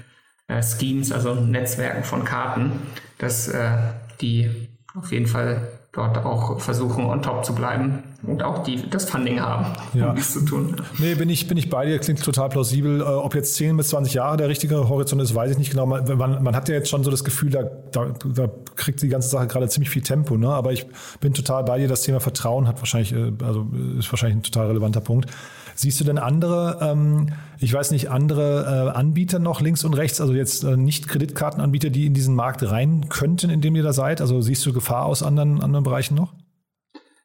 äh, 0.48 0.62
Schemes, 0.62 1.12
also 1.12 1.34
Netzwerken 1.34 2.04
von 2.04 2.24
Karten, 2.24 2.72
dass 3.18 3.48
äh, 3.48 3.76
die 4.20 4.68
auf 4.94 5.12
jeden 5.12 5.26
Fall 5.26 5.68
dort 5.96 6.18
auch 6.18 6.60
versuchen, 6.60 7.06
on 7.06 7.22
top 7.22 7.44
zu 7.44 7.54
bleiben 7.54 8.02
und 8.22 8.42
auch 8.42 8.62
die, 8.62 8.88
das 8.90 9.08
Funding 9.08 9.40
haben, 9.40 9.66
ja. 9.94 10.10
um 10.10 10.16
dies 10.16 10.32
zu 10.32 10.44
tun. 10.44 10.76
Nee, 10.98 11.14
bin 11.14 11.30
ich, 11.30 11.48
bin 11.48 11.56
ich 11.56 11.70
bei 11.70 11.86
dir, 11.86 11.98
klingt 11.98 12.22
total 12.22 12.48
plausibel. 12.50 13.00
Äh, 13.00 13.04
ob 13.04 13.34
jetzt 13.34 13.54
10 13.54 13.76
bis 13.76 13.88
20 13.88 14.14
Jahre 14.14 14.36
der 14.36 14.48
richtige 14.48 14.88
Horizont 14.88 15.22
ist, 15.22 15.34
weiß 15.34 15.52
ich 15.52 15.58
nicht 15.58 15.70
genau. 15.70 15.86
Man, 15.86 16.04
man, 16.18 16.42
man 16.42 16.54
hat 16.54 16.68
ja 16.68 16.74
jetzt 16.74 16.90
schon 16.90 17.02
so 17.02 17.10
das 17.10 17.24
Gefühl, 17.24 17.50
da, 17.50 17.62
da, 17.92 18.14
da, 18.24 18.48
kriegt 18.74 19.00
die 19.00 19.08
ganze 19.08 19.28
Sache 19.28 19.46
gerade 19.46 19.68
ziemlich 19.68 19.90
viel 19.90 20.02
Tempo. 20.02 20.36
Ne? 20.36 20.48
Aber 20.48 20.72
ich 20.72 20.86
bin 21.20 21.32
total 21.32 21.64
bei 21.64 21.78
dir. 21.78 21.88
Das 21.88 22.02
Thema 22.02 22.20
Vertrauen 22.20 22.68
hat 22.68 22.78
wahrscheinlich, 22.80 23.12
äh, 23.12 23.32
also 23.42 23.66
ist 23.98 24.12
wahrscheinlich 24.12 24.38
ein 24.38 24.42
total 24.42 24.66
relevanter 24.68 25.00
Punkt. 25.00 25.30
Siehst 25.76 26.00
du 26.00 26.04
denn 26.04 26.18
andere, 26.18 26.78
ähm, 26.80 27.28
ich 27.58 27.72
weiß 27.72 27.90
nicht, 27.90 28.10
andere 28.10 28.90
äh, 28.94 28.96
Anbieter 28.96 29.38
noch 29.38 29.60
links 29.60 29.84
und 29.84 29.94
rechts, 29.94 30.20
also 30.20 30.32
jetzt 30.32 30.64
äh, 30.64 30.76
nicht 30.76 31.06
Kreditkartenanbieter, 31.06 31.90
die 31.90 32.06
in 32.06 32.14
diesen 32.14 32.34
Markt 32.34 32.68
rein 32.68 33.08
könnten, 33.08 33.50
in 33.50 33.60
dem 33.60 33.76
ihr 33.76 33.82
da 33.82 33.92
seid? 33.92 34.20
Also 34.20 34.40
siehst 34.40 34.64
du 34.66 34.72
Gefahr 34.72 35.04
aus 35.04 35.22
anderen, 35.22 35.60
anderen 35.60 35.84
Bereichen 35.84 36.14
noch? 36.14 36.32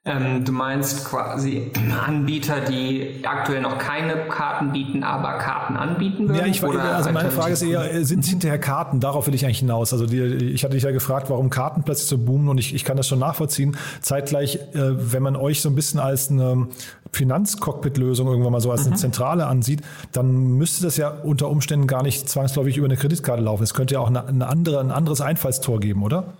Ähm, 0.03 0.43
du 0.43 0.51
meinst 0.51 1.05
quasi 1.05 1.71
Anbieter, 2.07 2.59
die 2.61 3.23
aktuell 3.23 3.61
noch 3.61 3.77
keine 3.77 4.15
Karten 4.29 4.71
bieten, 4.71 5.03
aber 5.03 5.37
Karten 5.37 5.77
anbieten 5.77 6.27
würden? 6.27 6.39
Ja, 6.39 6.47
ich, 6.47 6.63
oder 6.63 6.95
also 6.95 7.11
meine 7.11 7.29
Frage 7.29 7.53
ist 7.53 7.61
eher, 7.61 8.03
sind 8.03 8.23
es 8.23 8.29
hinterher 8.31 8.57
Karten? 8.57 8.99
Darauf 8.99 9.27
will 9.27 9.35
ich 9.35 9.45
eigentlich 9.45 9.59
hinaus. 9.59 9.93
Also 9.93 10.07
die, 10.07 10.19
ich 10.19 10.63
hatte 10.63 10.73
dich 10.73 10.81
ja 10.81 10.89
gefragt, 10.89 11.29
warum 11.29 11.51
Karten 11.51 11.83
plötzlich 11.83 12.07
so 12.07 12.17
boomen 12.17 12.49
und 12.49 12.57
ich, 12.57 12.73
ich 12.73 12.83
kann 12.83 12.97
das 12.97 13.07
schon 13.07 13.19
nachvollziehen. 13.19 13.77
Zeitgleich, 14.01 14.55
äh, 14.73 15.13
wenn 15.13 15.21
man 15.21 15.35
euch 15.35 15.61
so 15.61 15.69
ein 15.69 15.75
bisschen 15.75 15.99
als 15.99 16.31
eine 16.31 16.67
Finanzcockpit-Lösung 17.11 18.27
irgendwann 18.27 18.53
mal 18.53 18.61
so 18.61 18.71
als 18.71 18.85
mhm. 18.85 18.93
eine 18.93 18.95
Zentrale 18.95 19.45
ansieht, 19.45 19.81
dann 20.13 20.57
müsste 20.57 20.83
das 20.83 20.97
ja 20.97 21.09
unter 21.09 21.47
Umständen 21.47 21.85
gar 21.85 22.01
nicht 22.01 22.27
zwangsläufig 22.27 22.75
über 22.75 22.87
eine 22.87 22.97
Kreditkarte 22.97 23.43
laufen. 23.43 23.61
Es 23.61 23.75
könnte 23.75 23.93
ja 23.93 23.99
auch 23.99 24.07
eine, 24.07 24.25
eine 24.25 24.47
andere, 24.47 24.79
ein 24.79 24.89
anderes 24.89 25.21
Einfallstor 25.21 25.79
geben, 25.79 26.01
oder? 26.01 26.33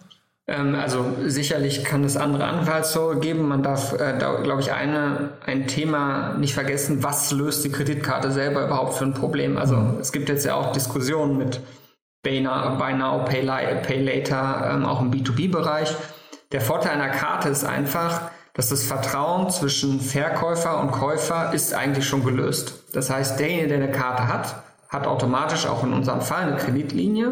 Ähm, 0.48 0.76
also 0.76 1.06
sicherlich 1.26 1.84
kann 1.84 2.04
es 2.04 2.18
andere 2.18 2.46
Anfallstore 2.46 3.20
geben. 3.20 3.48
Man 3.48 3.64
darf, 3.64 3.94
äh, 3.94 4.18
da, 4.18 4.42
glaube 4.42 4.62
ich, 4.62 4.72
eine, 4.72 5.32
ein 5.46 5.68
Thema 5.68 6.34
nicht 6.38 6.54
vergessen, 6.54 7.04
was 7.04 7.32
löst 7.32 7.64
die 7.64 7.72
Kreditkarte 7.72 8.32
selber 8.32 8.66
überhaupt 8.66 8.96
für 8.96 9.06
ein 9.06 9.14
Problem. 9.14 9.58
Also 9.58 9.76
mhm. 9.76 10.00
es 10.00 10.12
gibt 10.12 10.30
jetzt 10.30 10.46
ja 10.46 10.56
auch 10.56 10.72
Diskussionen 10.72 11.38
mit 11.38 11.62
Buy 12.24 12.42
Now, 12.42 12.78
Buy, 12.78 12.94
now, 12.94 13.26
Pay, 13.26 13.46
Pay 13.82 14.04
Later, 14.04 14.72
ähm, 14.74 14.86
auch 14.86 15.02
im 15.02 15.12
B2B-Bereich. 15.12 15.96
Der 16.52 16.62
Vorteil 16.62 16.92
einer 16.92 17.10
Karte 17.10 17.50
ist 17.50 17.64
einfach, 17.64 18.30
dass 18.54 18.70
das 18.70 18.84
Vertrauen 18.84 19.50
zwischen 19.50 20.02
Verkäufer 20.02 20.82
und 20.82 20.92
Käufer 20.92 21.54
ist 21.54 21.74
eigentlich 21.74 22.06
schon 22.06 22.26
gelöst. 22.26 22.84
Das 22.94 23.10
heißt, 23.10 23.40
derjenige, 23.40 23.70
der 23.70 23.78
eine 23.78 23.92
Karte 23.92 24.28
hat, 24.28 24.56
hat 24.90 25.08
automatisch 25.08 25.66
auch 25.66 25.84
in 25.84 25.94
unserem 25.94 26.22
Fall 26.22 26.44
eine 26.44 26.58
Kreditlinie 26.58 27.32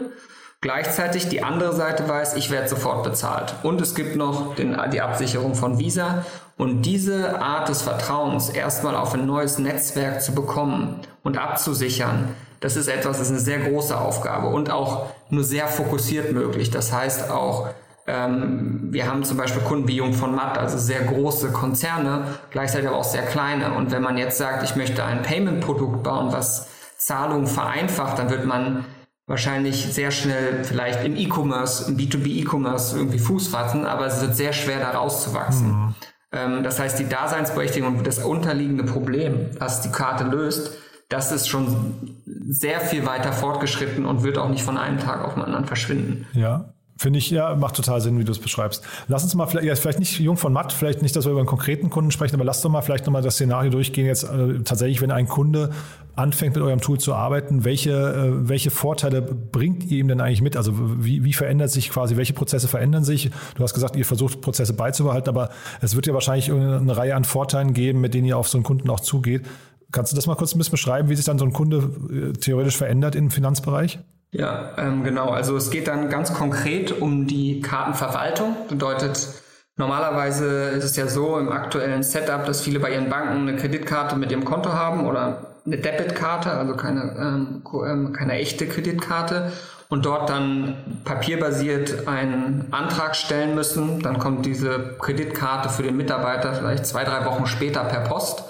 Gleichzeitig 0.61 1.29
die 1.29 1.41
andere 1.41 1.73
Seite 1.73 2.09
weiß, 2.09 2.35
ich 2.35 2.51
werde 2.51 2.67
sofort 2.67 3.03
bezahlt. 3.03 3.55
Und 3.63 3.79
es 3.79 3.95
gibt 3.95 4.17
noch 4.17 4.55
den, 4.55 4.77
die 4.91 4.99
Absicherung 4.99 5.55
von 5.55 5.79
Visa. 5.79 6.25
Und 6.57 6.81
diese 6.81 7.41
Art 7.41 7.69
des 7.69 7.81
Vertrauens 7.81 8.49
erstmal 8.49 8.95
auf 8.95 9.13
ein 9.13 9.25
neues 9.25 9.57
Netzwerk 9.57 10.21
zu 10.21 10.35
bekommen 10.35 10.99
und 11.23 11.37
abzusichern, 11.37 12.35
das 12.59 12.75
ist 12.75 12.89
etwas, 12.89 13.19
das 13.19 13.27
ist 13.27 13.31
eine 13.31 13.39
sehr 13.39 13.59
große 13.59 13.97
Aufgabe 13.97 14.47
und 14.47 14.69
auch 14.69 15.05
nur 15.29 15.45
sehr 15.45 15.69
fokussiert 15.69 16.33
möglich. 16.33 16.69
Das 16.69 16.91
heißt 16.91 17.31
auch, 17.31 17.69
ähm, 18.05 18.89
wir 18.91 19.07
haben 19.07 19.23
zum 19.23 19.37
Beispiel 19.37 19.61
Kunden 19.61 19.87
wie 19.87 19.95
Jung 19.95 20.11
von 20.11 20.35
Matt, 20.35 20.57
also 20.57 20.77
sehr 20.77 21.03
große 21.03 21.53
Konzerne, 21.53 22.25
gleichzeitig 22.51 22.89
aber 22.89 22.97
auch 22.97 23.05
sehr 23.05 23.25
kleine. 23.25 23.75
Und 23.75 23.91
wenn 23.91 24.01
man 24.01 24.17
jetzt 24.17 24.37
sagt, 24.37 24.63
ich 24.63 24.75
möchte 24.75 25.05
ein 25.05 25.21
Payment-Produkt 25.21 26.03
bauen, 26.03 26.33
was 26.33 26.67
Zahlungen 26.97 27.47
vereinfacht, 27.47 28.19
dann 28.19 28.29
wird 28.29 28.45
man 28.45 28.83
wahrscheinlich 29.29 29.93
sehr 29.93 30.09
schnell 30.09 30.63
vielleicht 30.63 31.05
im 31.05 31.15
E-Commerce, 31.15 31.87
im 31.87 31.97
B2B 31.97 32.41
E-Commerce 32.41 32.97
irgendwie 32.97 33.19
Fuß 33.19 33.47
fassen, 33.47 33.85
aber 33.85 34.07
es 34.07 34.19
wird 34.21 34.35
sehr 34.35 34.53
schwer 34.53 34.79
da 34.79 34.91
rauszuwachsen. 34.97 35.67
Mhm. 35.67 35.95
Ähm, 36.31 36.63
das 36.63 36.79
heißt, 36.79 36.99
die 36.99 37.07
Daseinsberechtigung 37.07 37.99
und 37.99 38.07
das 38.07 38.19
unterliegende 38.19 38.83
Problem, 38.83 39.51
was 39.59 39.81
die 39.81 39.91
Karte 39.91 40.23
löst, 40.23 40.71
das 41.09 41.31
ist 41.31 41.47
schon 41.47 42.17
sehr 42.47 42.81
viel 42.81 43.05
weiter 43.05 43.31
fortgeschritten 43.31 44.05
und 44.05 44.23
wird 44.23 44.37
auch 44.39 44.49
nicht 44.49 44.63
von 44.63 44.77
einem 44.77 44.99
Tag 44.99 45.23
auf 45.23 45.35
den 45.35 45.43
anderen 45.43 45.65
verschwinden. 45.65 46.27
Ja, 46.33 46.73
Finde 46.99 47.17
ich, 47.17 47.29
ja, 47.29 47.55
macht 47.55 47.77
total 47.77 48.01
Sinn, 48.01 48.19
wie 48.19 48.25
du 48.25 48.33
es 48.33 48.39
beschreibst. 48.39 48.83
Lass 49.07 49.23
uns 49.23 49.33
mal 49.33 49.47
vielleicht, 49.47 49.65
ja, 49.65 49.73
vielleicht 49.75 49.99
nicht 49.99 50.19
jung 50.19 50.35
von 50.35 50.51
matt, 50.51 50.73
vielleicht 50.73 51.01
nicht, 51.01 51.15
dass 51.15 51.23
wir 51.23 51.31
über 51.31 51.39
einen 51.39 51.47
konkreten 51.47 51.89
Kunden 51.89 52.11
sprechen, 52.11 52.35
aber 52.35 52.43
lass 52.43 52.61
doch 52.61 52.69
mal 52.69 52.81
vielleicht 52.81 53.05
nochmal 53.05 53.21
das 53.21 53.35
Szenario 53.35 53.71
durchgehen. 53.71 54.05
Jetzt 54.05 54.23
äh, 54.25 54.59
tatsächlich, 54.65 54.99
wenn 54.99 55.09
ein 55.09 55.29
Kunde 55.29 55.69
anfängt 56.17 56.55
mit 56.55 56.61
eurem 56.61 56.81
Tool 56.81 56.99
zu 56.99 57.13
arbeiten, 57.13 57.63
welche, 57.63 57.91
äh, 57.91 58.49
welche 58.49 58.69
Vorteile 58.69 59.21
bringt 59.21 59.85
ihr 59.85 59.99
ihm 59.99 60.09
denn 60.09 60.19
eigentlich 60.19 60.41
mit? 60.41 60.57
Also 60.57 60.73
wie, 61.01 61.23
wie 61.23 61.31
verändert 61.31 61.71
sich 61.71 61.89
quasi, 61.89 62.17
welche 62.17 62.33
Prozesse 62.33 62.67
verändern 62.67 63.05
sich? 63.05 63.31
Du 63.55 63.63
hast 63.63 63.73
gesagt, 63.73 63.95
ihr 63.95 64.05
versucht 64.05 64.41
Prozesse 64.41 64.73
beizubehalten, 64.73 65.29
aber 65.29 65.51
es 65.79 65.95
wird 65.95 66.05
ja 66.05 66.13
wahrscheinlich 66.13 66.51
eine 66.51 66.97
Reihe 66.97 67.15
an 67.15 67.23
Vorteilen 67.23 67.73
geben, 67.73 68.01
mit 68.01 68.13
denen 68.13 68.27
ihr 68.27 68.37
auf 68.37 68.49
so 68.49 68.57
einen 68.57 68.65
Kunden 68.65 68.89
auch 68.89 68.99
zugeht. 68.99 69.45
Kannst 69.93 70.11
du 70.11 70.17
das 70.17 70.27
mal 70.27 70.35
kurz 70.35 70.53
ein 70.53 70.57
bisschen 70.57 70.71
beschreiben, 70.71 71.07
wie 71.07 71.15
sich 71.15 71.23
dann 71.23 71.39
so 71.39 71.45
ein 71.45 71.53
Kunde 71.53 71.77
äh, 72.11 72.33
theoretisch 72.33 72.75
verändert 72.75 73.15
im 73.15 73.31
Finanzbereich? 73.31 73.99
Ja, 74.31 74.71
ähm, 74.77 75.03
genau. 75.03 75.29
Also 75.29 75.57
es 75.57 75.71
geht 75.71 75.87
dann 75.87 76.09
ganz 76.09 76.33
konkret 76.33 77.01
um 77.01 77.25
die 77.25 77.61
Kartenverwaltung. 77.61 78.55
Bedeutet, 78.67 79.27
normalerweise 79.75 80.69
ist 80.69 80.83
es 80.83 80.95
ja 80.95 81.07
so 81.07 81.37
im 81.37 81.51
aktuellen 81.51 82.03
Setup, 82.03 82.45
dass 82.45 82.61
viele 82.61 82.79
bei 82.79 82.93
ihren 82.93 83.09
Banken 83.09 83.47
eine 83.47 83.55
Kreditkarte 83.55 84.15
mit 84.15 84.31
ihrem 84.31 84.45
Konto 84.45 84.71
haben 84.71 85.07
oder 85.07 85.55
eine 85.65 85.77
Debitkarte, 85.77 86.51
also 86.51 86.75
keine, 86.75 87.15
ähm, 87.17 87.63
ähm 87.85 88.13
keine 88.13 88.33
echte 88.33 88.67
Kreditkarte 88.67 89.51
und 89.89 90.05
dort 90.05 90.29
dann 90.29 91.01
papierbasiert 91.03 92.07
einen 92.07 92.67
Antrag 92.71 93.15
stellen 93.15 93.55
müssen. 93.55 94.01
Dann 94.01 94.19
kommt 94.19 94.45
diese 94.45 94.95
Kreditkarte 94.99 95.69
für 95.69 95.81
den 95.81 95.97
Mitarbeiter 95.97 96.53
vielleicht 96.53 96.85
zwei, 96.85 97.03
drei 97.03 97.25
Wochen 97.25 97.47
später 97.47 97.83
per 97.83 98.01
Post. 98.01 98.43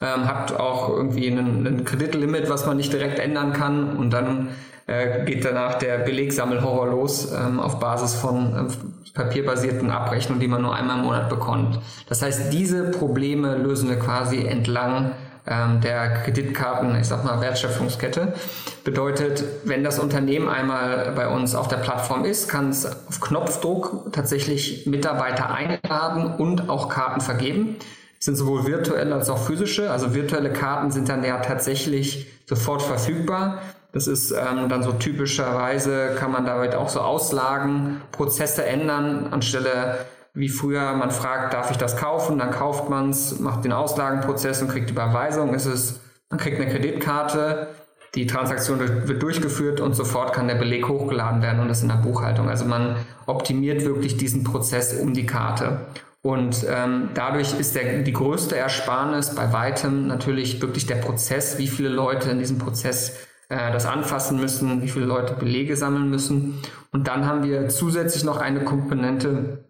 Ähm, 0.00 0.26
hat 0.26 0.58
auch 0.58 0.88
irgendwie 0.88 1.30
einen, 1.30 1.66
einen 1.66 1.84
Kreditlimit, 1.84 2.48
was 2.48 2.66
man 2.66 2.76
nicht 2.76 2.92
direkt 2.92 3.18
ändern 3.18 3.52
kann 3.52 3.96
und 3.96 4.10
dann 4.10 4.48
äh, 4.90 5.24
geht 5.24 5.44
danach 5.44 5.74
der 5.74 5.98
Belegsammelhorror 5.98 6.88
los 6.88 7.32
ähm, 7.32 7.60
auf 7.60 7.78
Basis 7.78 8.14
von 8.14 8.68
äh, 8.68 9.14
papierbasierten 9.14 9.90
Abrechnungen, 9.90 10.40
die 10.40 10.48
man 10.48 10.62
nur 10.62 10.74
einmal 10.74 10.98
im 10.98 11.04
Monat 11.04 11.28
bekommt. 11.28 11.78
Das 12.08 12.22
heißt, 12.22 12.52
diese 12.52 12.90
Probleme 12.90 13.56
lösen 13.56 13.88
wir 13.88 14.00
quasi 14.00 14.44
entlang 14.44 15.12
ähm, 15.46 15.80
der 15.80 16.14
Kreditkarten, 16.14 16.96
ich 16.96 17.06
sag 17.06 17.24
mal 17.24 17.40
Wertschöpfungskette. 17.40 18.34
Bedeutet, 18.82 19.44
wenn 19.64 19.84
das 19.84 20.00
Unternehmen 20.00 20.48
einmal 20.48 21.12
bei 21.14 21.28
uns 21.28 21.54
auf 21.54 21.68
der 21.68 21.76
Plattform 21.76 22.24
ist, 22.24 22.48
kann 22.48 22.70
es 22.70 22.84
auf 22.84 23.20
Knopfdruck 23.20 24.12
tatsächlich 24.12 24.86
Mitarbeiter 24.86 25.54
einladen 25.54 26.34
und 26.34 26.68
auch 26.68 26.88
Karten 26.88 27.20
vergeben 27.20 27.76
sind 28.22 28.36
sowohl 28.36 28.66
virtuelle 28.66 29.14
als 29.14 29.30
auch 29.30 29.38
physische. 29.38 29.90
Also 29.90 30.14
virtuelle 30.14 30.52
Karten 30.52 30.90
sind 30.90 31.08
dann 31.08 31.24
ja 31.24 31.38
tatsächlich 31.38 32.26
sofort 32.46 32.82
verfügbar. 32.82 33.62
Das 33.92 34.06
ist 34.06 34.30
ähm, 34.30 34.68
dann 34.68 34.82
so 34.82 34.92
typischerweise, 34.92 36.14
kann 36.16 36.30
man 36.30 36.44
damit 36.44 36.74
auch 36.74 36.88
so 36.88 37.00
Auslagen, 37.00 38.00
Prozesse 38.12 38.64
ändern, 38.64 39.28
anstelle 39.32 39.98
wie 40.32 40.48
früher, 40.48 40.92
man 40.92 41.10
fragt, 41.10 41.54
darf 41.54 41.70
ich 41.72 41.76
das 41.76 41.96
kaufen, 41.96 42.38
dann 42.38 42.52
kauft 42.52 42.88
man 42.88 43.10
es, 43.10 43.40
macht 43.40 43.64
den 43.64 43.72
Auslagenprozess 43.72 44.62
und 44.62 44.68
kriegt 44.68 44.90
Überweisung. 44.90 45.54
Es 45.54 45.66
ist, 45.66 46.00
man 46.30 46.38
kriegt 46.38 46.60
eine 46.60 46.70
Kreditkarte, 46.70 47.68
die 48.14 48.26
Transaktion 48.26 48.80
wird 48.80 49.22
durchgeführt 49.22 49.80
und 49.80 49.94
sofort 49.94 50.32
kann 50.32 50.48
der 50.48 50.56
Beleg 50.56 50.88
hochgeladen 50.88 51.42
werden 51.42 51.60
und 51.60 51.68
das 51.68 51.82
in 51.82 51.88
der 51.88 51.96
Buchhaltung. 51.96 52.48
Also 52.48 52.64
man 52.64 52.96
optimiert 53.26 53.84
wirklich 53.84 54.16
diesen 54.16 54.44
Prozess 54.44 54.98
um 55.00 55.14
die 55.14 55.26
Karte. 55.26 55.86
Und 56.22 56.66
ähm, 56.68 57.10
dadurch 57.14 57.58
ist 57.58 57.74
der, 57.76 58.02
die 58.02 58.12
größte 58.12 58.56
Ersparnis 58.56 59.34
bei 59.34 59.52
weitem 59.52 60.06
natürlich 60.06 60.60
wirklich 60.60 60.86
der 60.86 60.96
Prozess, 60.96 61.56
wie 61.58 61.68
viele 61.68 61.88
Leute 61.88 62.30
in 62.30 62.38
diesem 62.38 62.58
Prozess 62.58 63.16
äh, 63.50 63.72
das 63.72 63.84
anfassen 63.84 64.40
müssen, 64.40 64.80
wie 64.80 64.88
viele 64.88 65.06
Leute 65.06 65.34
Belege 65.34 65.76
sammeln 65.76 66.08
müssen. 66.08 66.62
Und 66.92 67.08
dann 67.08 67.26
haben 67.26 67.42
wir 67.42 67.68
zusätzlich 67.68 68.24
noch 68.24 68.38
eine 68.38 68.64
Komponente, 68.64 69.64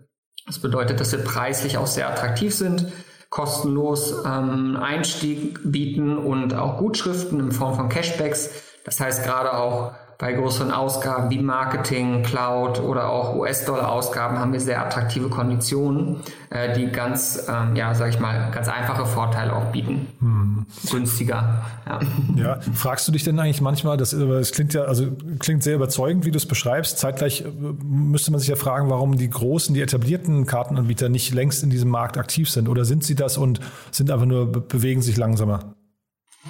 das 0.47 0.59
bedeutet, 0.59 1.01
dass 1.01 1.13
wir 1.13 1.25
preislich 1.25 1.79
auch 1.79 1.87
sehr 1.87 2.09
attraktiv 2.09 2.55
sind, 2.55 2.93
kostenlos 3.31 4.15
ähm, 4.27 4.77
Einstieg 4.77 5.61
bieten 5.65 6.19
und 6.19 6.55
auch 6.55 6.79
Gutschriften 6.79 7.41
in 7.41 7.53
Form 7.53 7.75
von 7.75 7.89
Cashbacks. 7.89 8.51
Das 8.85 9.01
heißt 9.01 9.25
gerade 9.25 9.55
auch 9.55 9.93
bei 10.21 10.35
größeren 10.35 10.71
Ausgaben 10.71 11.31
wie 11.31 11.39
Marketing, 11.39 12.23
Cloud 12.23 12.79
oder 12.79 13.09
auch 13.09 13.35
US-Dollar-Ausgaben 13.37 14.39
haben 14.39 14.53
wir 14.53 14.61
sehr 14.61 14.85
attraktive 14.85 15.31
Konditionen, 15.31 16.17
äh, 16.51 16.75
die 16.77 16.89
ganz, 16.89 17.49
ähm, 17.49 17.75
ja, 17.75 17.95
sag 17.95 18.11
ich 18.11 18.21
mal, 18.21 18.51
ganz 18.51 18.69
einfache 18.69 19.07
Vorteile 19.07 19.57
auch 19.57 19.73
bieten. 19.73 20.09
Hm. 20.21 20.67
Günstiger. 20.91 21.63
Ja. 21.87 22.01
ja. 22.37 22.61
Fragst 22.75 23.09
du 23.09 23.13
dich 23.13 23.25
denn 23.25 23.39
eigentlich 23.39 23.63
manchmal, 23.63 23.97
das, 23.97 24.11
das 24.11 24.53
klingt 24.53 24.75
ja, 24.75 24.83
also 24.83 25.07
klingt 25.39 25.63
sehr 25.63 25.75
überzeugend, 25.75 26.27
wie 26.27 26.31
du 26.31 26.37
es 26.37 26.47
beschreibst. 26.47 26.99
Zeitgleich 26.99 27.41
äh, 27.41 27.49
müsste 27.83 28.31
man 28.31 28.41
sich 28.41 28.51
ja 28.51 28.57
fragen, 28.57 28.91
warum 28.91 29.17
die 29.17 29.31
großen, 29.31 29.75
die 29.75 29.81
etablierten 29.81 30.45
Kartenanbieter 30.45 31.09
nicht 31.09 31.33
längst 31.33 31.63
in 31.63 31.71
diesem 31.71 31.89
Markt 31.89 32.19
aktiv 32.19 32.51
sind. 32.51 32.69
Oder 32.69 32.85
sind 32.85 33.05
sie 33.05 33.15
das 33.15 33.39
und 33.39 33.61
sind 33.91 34.11
einfach 34.11 34.27
nur 34.27 34.53
bewegen 34.53 35.01
sich 35.01 35.17
langsamer? 35.17 35.75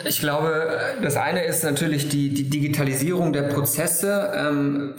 Ich 0.05 0.21
glaube, 0.21 0.79
das 1.03 1.17
eine 1.17 1.45
ist 1.45 1.65
natürlich 1.65 2.09
die, 2.09 2.33
die 2.33 2.49
Digitalisierung 2.49 3.33
der 3.33 3.43
Prozesse. 3.43 4.33
Ähm, 4.35 4.95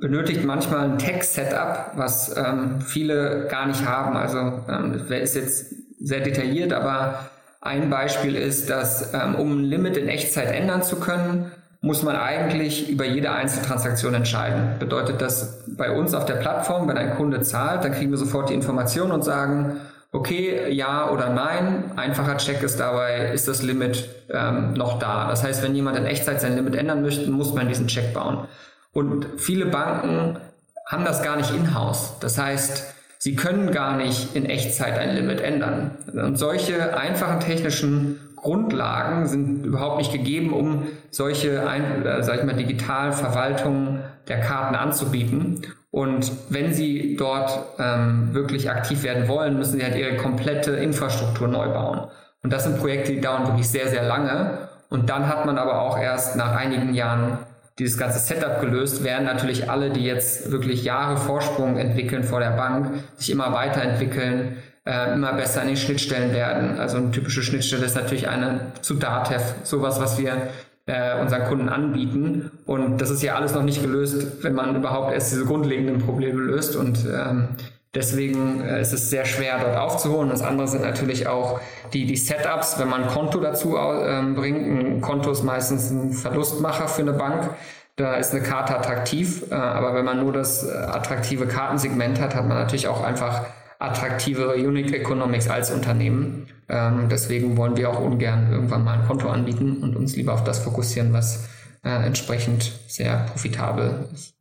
benötigt 0.00 0.44
manchmal 0.44 0.90
ein 0.90 0.98
Tech-Setup, 0.98 1.92
was 1.96 2.36
ähm, 2.36 2.80
viele 2.80 3.46
gar 3.48 3.66
nicht 3.66 3.84
haben. 3.84 4.16
Also 4.16 4.38
ähm, 4.68 4.94
ist 5.10 5.36
jetzt 5.36 5.74
sehr 6.00 6.20
detailliert, 6.20 6.72
aber 6.72 7.30
ein 7.60 7.90
Beispiel 7.90 8.34
ist, 8.34 8.70
dass 8.70 9.14
ähm, 9.14 9.36
um 9.36 9.58
ein 9.58 9.64
Limit 9.64 9.96
in 9.96 10.08
Echtzeit 10.08 10.52
ändern 10.52 10.82
zu 10.82 10.96
können, 10.96 11.52
muss 11.80 12.02
man 12.02 12.16
eigentlich 12.16 12.88
über 12.88 13.04
jede 13.04 13.32
einzelne 13.32 13.66
Transaktion 13.66 14.14
entscheiden. 14.14 14.78
Bedeutet 14.78 15.20
das 15.20 15.64
bei 15.76 15.90
uns 15.90 16.14
auf 16.14 16.26
der 16.26 16.34
Plattform, 16.34 16.88
wenn 16.88 16.96
ein 16.96 17.16
Kunde 17.16 17.40
zahlt, 17.42 17.84
dann 17.84 17.92
kriegen 17.92 18.10
wir 18.10 18.18
sofort 18.18 18.50
die 18.50 18.54
Information 18.54 19.10
und 19.10 19.22
sagen, 19.24 19.80
okay, 20.12 20.72
ja 20.72 21.10
oder 21.10 21.30
nein. 21.30 21.92
Einfacher 21.96 22.36
Check 22.36 22.62
ist 22.62 22.78
dabei, 22.78 23.30
ist 23.32 23.48
das 23.48 23.62
Limit 23.62 24.08
ähm, 24.30 24.74
noch 24.74 24.98
da. 24.98 25.28
Das 25.28 25.42
heißt, 25.42 25.62
wenn 25.62 25.74
jemand 25.74 25.96
in 25.98 26.06
Echtzeit 26.06 26.40
sein 26.40 26.54
Limit 26.56 26.76
ändern 26.76 27.02
möchte, 27.02 27.30
muss 27.30 27.54
man 27.54 27.68
diesen 27.68 27.88
Check 27.88 28.14
bauen. 28.14 28.46
Und 28.92 29.26
viele 29.38 29.66
Banken 29.66 30.38
haben 30.86 31.04
das 31.04 31.22
gar 31.22 31.36
nicht 31.36 31.50
in-house. 31.50 32.18
Das 32.20 32.38
heißt, 32.38 32.94
sie 33.18 33.34
können 33.34 33.72
gar 33.72 33.96
nicht 33.96 34.36
in 34.36 34.44
Echtzeit 34.46 34.98
ein 34.98 35.14
Limit 35.14 35.40
ändern. 35.40 35.92
Und 36.12 36.36
solche 36.36 36.96
einfachen 36.96 37.40
technischen 37.40 38.20
Grundlagen 38.36 39.26
sind 39.26 39.64
überhaupt 39.64 39.98
nicht 39.98 40.12
gegeben, 40.12 40.52
um 40.52 40.88
solche, 41.10 41.66
ein, 41.66 42.04
äh, 42.04 42.22
sag 42.22 42.40
ich 42.40 42.44
mal, 42.44 42.54
Digitalverwaltung 42.54 44.00
der 44.28 44.40
Karten 44.40 44.74
anzubieten. 44.74 45.62
Und 45.92 46.32
wenn 46.48 46.72
Sie 46.72 47.16
dort 47.16 47.76
ähm, 47.78 48.32
wirklich 48.32 48.70
aktiv 48.70 49.02
werden 49.02 49.28
wollen, 49.28 49.58
müssen 49.58 49.78
Sie 49.78 49.84
halt 49.84 49.94
Ihre 49.94 50.16
komplette 50.16 50.72
Infrastruktur 50.72 51.48
neu 51.48 51.68
bauen. 51.68 52.08
Und 52.42 52.50
das 52.50 52.64
sind 52.64 52.78
Projekte, 52.78 53.12
die 53.12 53.20
dauern 53.20 53.46
wirklich 53.46 53.68
sehr, 53.68 53.88
sehr 53.88 54.02
lange. 54.02 54.68
Und 54.88 55.10
dann 55.10 55.28
hat 55.28 55.44
man 55.44 55.58
aber 55.58 55.82
auch 55.82 55.98
erst 55.98 56.34
nach 56.34 56.56
einigen 56.56 56.94
Jahren 56.94 57.38
dieses 57.78 57.98
ganze 57.98 58.18
Setup 58.18 58.60
gelöst, 58.60 59.04
während 59.04 59.26
natürlich 59.26 59.70
alle, 59.70 59.90
die 59.90 60.04
jetzt 60.04 60.50
wirklich 60.50 60.82
Jahre 60.82 61.18
Vorsprung 61.18 61.76
entwickeln 61.76 62.24
vor 62.24 62.40
der 62.40 62.50
Bank, 62.50 62.90
sich 63.16 63.30
immer 63.30 63.52
weiterentwickeln, 63.52 64.56
äh, 64.86 65.12
immer 65.12 65.34
besser 65.34 65.60
in 65.60 65.68
den 65.68 65.76
Schnittstellen 65.76 66.32
werden. 66.32 66.78
Also 66.78 66.96
eine 66.96 67.10
typische 67.10 67.42
Schnittstelle 67.42 67.84
ist 67.84 67.96
natürlich 67.96 68.28
eine 68.28 68.72
zu 68.80 68.94
Datev, 68.94 69.42
sowas, 69.62 70.00
was 70.00 70.18
wir 70.18 70.48
äh, 70.86 71.20
unseren 71.20 71.44
Kunden 71.44 71.68
anbieten. 71.68 72.50
Und 72.66 73.00
das 73.00 73.10
ist 73.10 73.22
ja 73.22 73.34
alles 73.34 73.54
noch 73.54 73.62
nicht 73.62 73.82
gelöst, 73.82 74.42
wenn 74.42 74.54
man 74.54 74.74
überhaupt 74.76 75.12
erst 75.12 75.32
diese 75.32 75.44
grundlegenden 75.44 75.98
Probleme 75.98 76.40
löst. 76.40 76.76
Und 76.76 77.06
ähm, 77.06 77.48
deswegen 77.94 78.60
äh, 78.62 78.80
ist 78.80 78.92
es 78.92 79.10
sehr 79.10 79.24
schwer, 79.24 79.58
dort 79.60 79.76
aufzuholen. 79.76 80.30
Das 80.30 80.42
andere 80.42 80.68
sind 80.68 80.82
natürlich 80.82 81.26
auch 81.26 81.60
die, 81.92 82.06
die 82.06 82.16
Setups, 82.16 82.78
wenn 82.78 82.88
man 82.88 83.04
ein 83.04 83.08
Konto 83.08 83.40
dazu 83.40 83.76
ähm, 83.76 84.34
bringt. 84.34 84.66
Ein 84.66 85.00
Konto 85.00 85.30
ist 85.30 85.42
meistens 85.42 85.90
ein 85.90 86.12
Verlustmacher 86.12 86.88
für 86.88 87.02
eine 87.02 87.12
Bank. 87.12 87.50
Da 87.96 88.14
ist 88.14 88.32
eine 88.32 88.42
Karte 88.42 88.74
attraktiv, 88.74 89.50
äh, 89.50 89.54
aber 89.54 89.94
wenn 89.94 90.04
man 90.04 90.18
nur 90.18 90.32
das 90.32 90.66
äh, 90.66 90.72
attraktive 90.72 91.46
Kartensegment 91.46 92.20
hat, 92.20 92.34
hat 92.34 92.48
man 92.48 92.56
natürlich 92.56 92.88
auch 92.88 93.04
einfach 93.04 93.42
attraktivere 93.82 94.54
Unique 94.54 94.92
Economics 94.92 95.48
als 95.48 95.70
Unternehmen. 95.70 96.46
Ähm, 96.68 97.08
deswegen 97.10 97.56
wollen 97.56 97.76
wir 97.76 97.90
auch 97.90 98.00
ungern 98.00 98.50
irgendwann 98.50 98.84
mal 98.84 98.98
ein 98.98 99.06
Konto 99.06 99.28
anbieten 99.28 99.78
und 99.82 99.96
uns 99.96 100.16
lieber 100.16 100.34
auf 100.34 100.44
das 100.44 100.60
fokussieren, 100.60 101.12
was 101.12 101.48
äh, 101.84 101.90
entsprechend 101.90 102.72
sehr 102.86 103.26
profitabel 103.26 104.08
ist. 104.14 104.34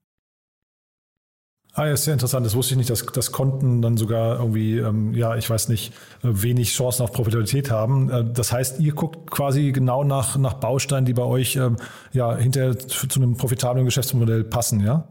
Ah, 1.73 1.85
ja, 1.85 1.93
ist 1.93 2.03
sehr 2.03 2.13
interessant. 2.13 2.45
Das 2.45 2.53
wusste 2.53 2.73
ich 2.73 2.77
nicht, 2.77 2.89
dass, 2.89 3.05
dass 3.05 3.31
Konten 3.31 3.81
dann 3.81 3.95
sogar 3.95 4.39
irgendwie, 4.39 4.77
ähm, 4.77 5.13
ja, 5.13 5.37
ich 5.37 5.49
weiß 5.49 5.69
nicht, 5.69 5.93
wenig 6.21 6.73
Chancen 6.73 7.03
auf 7.03 7.13
Profitabilität 7.13 7.71
haben. 7.71 8.09
Äh, 8.09 8.25
das 8.33 8.51
heißt, 8.51 8.81
ihr 8.81 8.93
guckt 8.93 9.31
quasi 9.31 9.71
genau 9.71 10.03
nach, 10.03 10.37
nach 10.37 10.55
Bausteinen, 10.55 11.05
die 11.05 11.13
bei 11.13 11.23
euch 11.23 11.55
ähm, 11.55 11.77
ja 12.11 12.35
hinterher 12.35 12.77
zu, 12.77 13.07
zu 13.07 13.21
einem 13.21 13.37
profitablen 13.37 13.85
Geschäftsmodell 13.85 14.43
passen, 14.43 14.81
ja? 14.81 15.07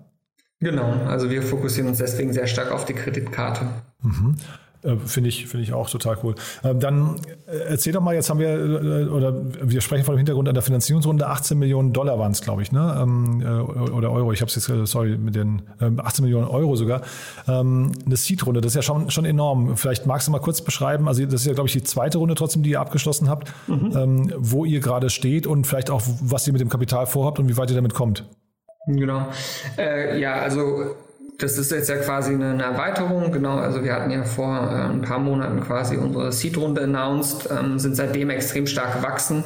Genau, 0.60 0.92
also 1.06 1.30
wir 1.30 1.42
fokussieren 1.42 1.88
uns 1.88 1.98
deswegen 1.98 2.32
sehr 2.32 2.46
stark 2.46 2.70
auf 2.70 2.84
die 2.84 2.92
Kreditkarte. 2.92 3.66
Mhm. 4.02 4.36
Äh, 4.82 4.96
finde 5.04 5.28
ich, 5.28 5.46
finde 5.46 5.64
ich 5.64 5.74
auch 5.74 5.90
total 5.90 6.16
cool. 6.22 6.34
Ähm, 6.64 6.80
dann 6.80 7.16
äh, 7.46 7.56
erzähl 7.68 7.92
doch 7.92 8.00
mal, 8.00 8.14
jetzt 8.14 8.30
haben 8.30 8.40
wir, 8.40 8.48
äh, 8.48 9.04
oder 9.08 9.34
wir 9.62 9.82
sprechen 9.82 10.04
von 10.04 10.14
dem 10.14 10.18
Hintergrund 10.18 10.48
an 10.48 10.54
der 10.54 10.62
Finanzierungsrunde, 10.62 11.26
18 11.26 11.58
Millionen 11.58 11.92
Dollar 11.92 12.18
waren 12.18 12.32
es, 12.32 12.40
glaube 12.40 12.62
ich, 12.62 12.72
ne? 12.72 12.98
Ähm, 12.98 13.42
oder 13.94 14.10
Euro, 14.10 14.32
ich 14.32 14.40
habe 14.40 14.48
es 14.48 14.54
jetzt, 14.54 14.90
sorry, 14.90 15.18
mit 15.18 15.34
den 15.34 15.62
18 15.80 16.24
Millionen 16.24 16.46
Euro 16.46 16.76
sogar. 16.76 17.02
Ähm, 17.46 17.92
eine 18.06 18.16
Seed-Runde, 18.16 18.62
das 18.62 18.72
ist 18.72 18.76
ja 18.76 18.82
schon, 18.82 19.10
schon 19.10 19.26
enorm. 19.26 19.76
Vielleicht 19.76 20.06
magst 20.06 20.28
du 20.28 20.32
mal 20.32 20.38
kurz 20.38 20.62
beschreiben, 20.62 21.08
also 21.08 21.24
das 21.24 21.42
ist 21.42 21.46
ja, 21.46 21.52
glaube 21.52 21.68
ich, 21.68 21.74
die 21.74 21.82
zweite 21.82 22.16
Runde 22.18 22.34
trotzdem, 22.34 22.62
die 22.62 22.70
ihr 22.70 22.80
abgeschlossen 22.80 23.28
habt, 23.28 23.52
mhm. 23.66 24.32
wo 24.38 24.64
ihr 24.64 24.80
gerade 24.80 25.10
steht 25.10 25.46
und 25.46 25.66
vielleicht 25.66 25.90
auch, 25.90 26.02
was 26.20 26.46
ihr 26.46 26.52
mit 26.52 26.60
dem 26.60 26.68
Kapital 26.68 27.06
vorhabt 27.06 27.38
und 27.38 27.48
wie 27.48 27.56
weit 27.56 27.70
ihr 27.70 27.76
damit 27.76 27.94
kommt. 27.94 28.24
Genau. 28.96 29.28
Äh, 29.78 30.18
ja, 30.18 30.34
also 30.34 30.96
das 31.38 31.58
ist 31.58 31.70
jetzt 31.70 31.88
ja 31.88 31.96
quasi 31.96 32.34
eine, 32.34 32.62
Erweiterung, 32.62 33.32
genau. 33.32 33.56
Also 33.56 33.82
wir 33.82 33.94
hatten 33.94 34.10
ja 34.10 34.24
vor 34.24 34.70
äh, 34.70 34.92
ein 34.92 35.02
paar 35.02 35.18
Monaten 35.18 35.60
quasi 35.60 35.96
unsere 35.96 36.32
Seed-Runde 36.32 36.82
announced, 36.82 37.48
ähm, 37.50 37.78
sind 37.78 37.96
seitdem 37.96 38.30
extrem 38.30 38.66
stark 38.66 38.94
gewachsen, 38.94 39.44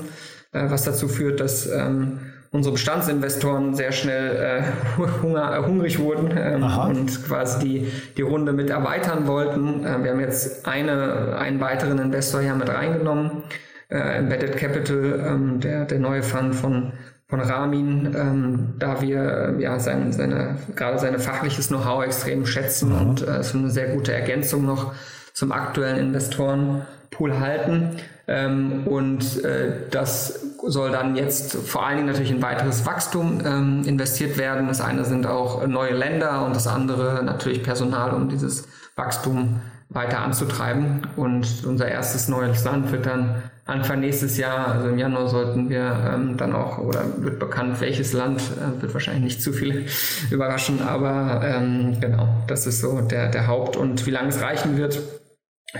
äh, 0.52 0.64
was 0.68 0.82
dazu 0.82 1.08
führt, 1.08 1.40
dass 1.40 1.66
ähm, 1.70 2.18
unsere 2.54 2.74
Bestandsinvestoren 2.74 3.74
sehr 3.74 3.92
schnell 3.92 4.36
äh, 4.36 5.02
hunger, 5.22 5.56
äh, 5.56 5.66
hungrig 5.66 5.98
wurden 5.98 6.32
ähm, 6.36 6.62
und 6.62 7.24
quasi 7.26 7.58
die, 7.58 7.92
die 8.16 8.22
Runde 8.22 8.52
mit 8.52 8.70
erweitern 8.70 9.26
wollten. 9.26 9.84
Äh, 9.84 10.02
wir 10.02 10.12
haben 10.12 10.20
jetzt 10.20 10.66
eine, 10.66 11.36
einen 11.36 11.60
weiteren 11.60 11.98
Investor 11.98 12.40
hier 12.40 12.54
mit 12.54 12.68
reingenommen, 12.68 13.42
äh, 13.88 14.18
Embedded 14.18 14.56
Capital, 14.56 15.24
ähm, 15.26 15.60
der, 15.60 15.84
der 15.84 15.98
neue 15.98 16.22
Fund 16.22 16.54
von 16.54 16.92
von 17.34 17.40
Ramin, 17.40 18.14
ähm, 18.16 18.74
da 18.78 19.00
wir 19.00 19.56
ja 19.58 19.80
sein, 19.80 20.12
seine, 20.12 20.56
gerade 20.76 21.00
seine 21.00 21.18
fachliches 21.18 21.66
Know-how 21.66 22.04
extrem 22.04 22.46
schätzen 22.46 22.90
mhm. 22.90 23.00
und 23.00 23.26
äh, 23.26 23.42
so 23.42 23.58
eine 23.58 23.70
sehr 23.70 23.88
gute 23.88 24.12
Ergänzung 24.12 24.64
noch 24.64 24.92
zum 25.32 25.50
aktuellen 25.50 25.96
Investorenpool 25.96 27.40
halten. 27.40 27.96
Ähm, 28.28 28.86
und 28.86 29.44
äh, 29.44 29.72
das 29.90 30.44
soll 30.64 30.92
dann 30.92 31.16
jetzt 31.16 31.56
vor 31.56 31.84
allen 31.84 31.96
Dingen 31.96 32.06
natürlich 32.06 32.30
in 32.30 32.40
weiteres 32.40 32.86
Wachstum 32.86 33.40
ähm, 33.44 33.82
investiert 33.84 34.38
werden. 34.38 34.68
Das 34.68 34.80
eine 34.80 35.04
sind 35.04 35.26
auch 35.26 35.66
neue 35.66 35.92
Länder 35.92 36.46
und 36.46 36.54
das 36.54 36.68
andere 36.68 37.24
natürlich 37.24 37.64
Personal, 37.64 38.12
um 38.12 38.28
dieses 38.28 38.68
Wachstum 38.94 39.60
weiter 39.88 40.20
anzutreiben. 40.20 41.08
Und 41.16 41.64
unser 41.66 41.88
erstes 41.88 42.28
neues 42.28 42.62
Land 42.64 42.92
wird 42.92 43.06
dann 43.06 43.42
Anfang 43.66 44.00
nächstes 44.00 44.36
Jahr, 44.36 44.68
also 44.68 44.88
im 44.88 44.98
Januar 44.98 45.26
sollten 45.28 45.70
wir 45.70 46.12
ähm, 46.12 46.36
dann 46.36 46.54
auch, 46.54 46.78
oder 46.78 47.02
wird 47.18 47.38
bekannt, 47.38 47.80
welches 47.80 48.12
Land, 48.12 48.40
äh, 48.40 48.82
wird 48.82 48.92
wahrscheinlich 48.92 49.24
nicht 49.24 49.42
zu 49.42 49.52
viele 49.54 49.86
überraschen, 50.30 50.82
aber 50.82 51.40
ähm, 51.42 51.98
genau, 51.98 52.28
das 52.46 52.66
ist 52.66 52.80
so 52.80 53.00
der, 53.00 53.30
der 53.30 53.46
Haupt- 53.46 53.76
und 53.76 54.04
wie 54.06 54.10
lange 54.10 54.28
es 54.28 54.42
reichen 54.42 54.76
wird. 54.76 55.00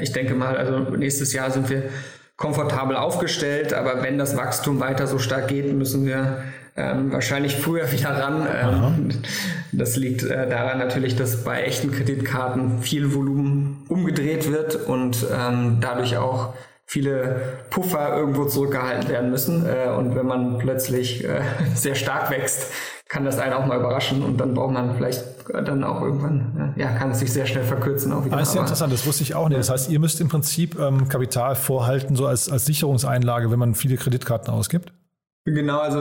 Ich 0.00 0.12
denke 0.12 0.34
mal, 0.34 0.56
also 0.56 0.78
nächstes 0.78 1.34
Jahr 1.34 1.50
sind 1.50 1.68
wir 1.68 1.84
komfortabel 2.36 2.96
aufgestellt, 2.96 3.74
aber 3.74 4.02
wenn 4.02 4.18
das 4.18 4.36
Wachstum 4.36 4.80
weiter 4.80 5.06
so 5.06 5.18
stark 5.18 5.48
geht, 5.48 5.72
müssen 5.72 6.06
wir 6.06 6.42
ähm, 6.76 7.12
wahrscheinlich 7.12 7.56
früher 7.56 7.92
wieder 7.92 8.10
ran. 8.10 8.48
Ähm, 8.50 9.08
das 9.72 9.96
liegt 9.96 10.22
äh, 10.22 10.48
daran 10.48 10.78
natürlich, 10.78 11.16
dass 11.16 11.44
bei 11.44 11.62
echten 11.62 11.92
Kreditkarten 11.92 12.80
viel 12.80 13.14
Volumen 13.14 13.84
umgedreht 13.88 14.50
wird 14.50 14.74
und 14.74 15.26
ähm, 15.32 15.78
dadurch 15.80 16.16
auch 16.16 16.54
viele 16.94 17.58
Puffer 17.70 18.16
irgendwo 18.16 18.44
zurückgehalten 18.44 19.08
werden 19.08 19.30
müssen. 19.30 19.66
Äh, 19.66 19.90
und 19.90 20.14
wenn 20.14 20.26
man 20.26 20.58
plötzlich 20.58 21.24
äh, 21.24 21.40
sehr 21.74 21.96
stark 21.96 22.30
wächst, 22.30 22.70
kann 23.08 23.24
das 23.24 23.38
einen 23.40 23.52
auch 23.52 23.66
mal 23.66 23.78
überraschen 23.78 24.22
und 24.22 24.38
dann 24.38 24.54
braucht 24.54 24.72
man 24.72 24.94
vielleicht 24.94 25.24
dann 25.52 25.82
auch 25.82 26.00
irgendwann, 26.00 26.74
äh, 26.76 26.80
ja, 26.80 26.92
kann 26.92 27.10
es 27.10 27.18
sich 27.18 27.32
sehr 27.32 27.46
schnell 27.46 27.64
verkürzen. 27.64 28.12
Auch 28.12 28.24
wieder. 28.24 28.36
Ah, 28.36 28.40
ist 28.40 28.54
ja 28.54 28.60
interessant, 28.60 28.92
das 28.92 29.04
wusste 29.06 29.24
ich 29.24 29.34
auch 29.34 29.48
nicht. 29.48 29.58
Das 29.58 29.70
heißt, 29.70 29.90
ihr 29.90 29.98
müsst 29.98 30.20
im 30.20 30.28
Prinzip 30.28 30.78
ähm, 30.78 31.08
Kapital 31.08 31.56
vorhalten, 31.56 32.14
so 32.14 32.26
als, 32.26 32.48
als 32.48 32.64
Sicherungseinlage, 32.64 33.50
wenn 33.50 33.58
man 33.58 33.74
viele 33.74 33.96
Kreditkarten 33.96 34.54
ausgibt? 34.54 34.92
Genau, 35.44 35.80
also 35.80 35.98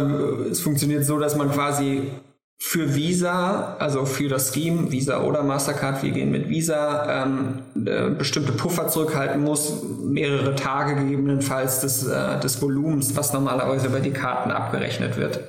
es 0.50 0.62
funktioniert 0.62 1.06
so, 1.06 1.20
dass 1.20 1.36
man 1.36 1.52
quasi 1.52 2.12
für 2.58 2.96
Visa, 2.96 3.76
also 3.80 4.06
für 4.06 4.30
das 4.30 4.54
Scheme, 4.54 4.92
Visa 4.92 5.22
oder 5.22 5.44
Mastercard, 5.44 6.02
wir 6.02 6.12
gehen 6.12 6.32
mit 6.32 6.50
Visa, 6.50 7.24
ähm, 7.24 7.60
äh, 7.86 8.10
bestimmte 8.10 8.54
Puffer 8.54 8.88
zurückhalten 8.88 9.44
muss, 9.44 9.84
mehrere 10.02 10.56
Tage 10.56 10.96
gegebenenfalls 10.96 11.82
des, 11.82 12.08
äh, 12.08 12.40
des 12.40 12.62
Volumens, 12.62 13.16
was 13.16 13.34
normalerweise 13.34 13.88
über 13.88 14.00
die 14.00 14.12
Karten 14.12 14.52
abgerechnet 14.52 15.18
wird. 15.18 15.42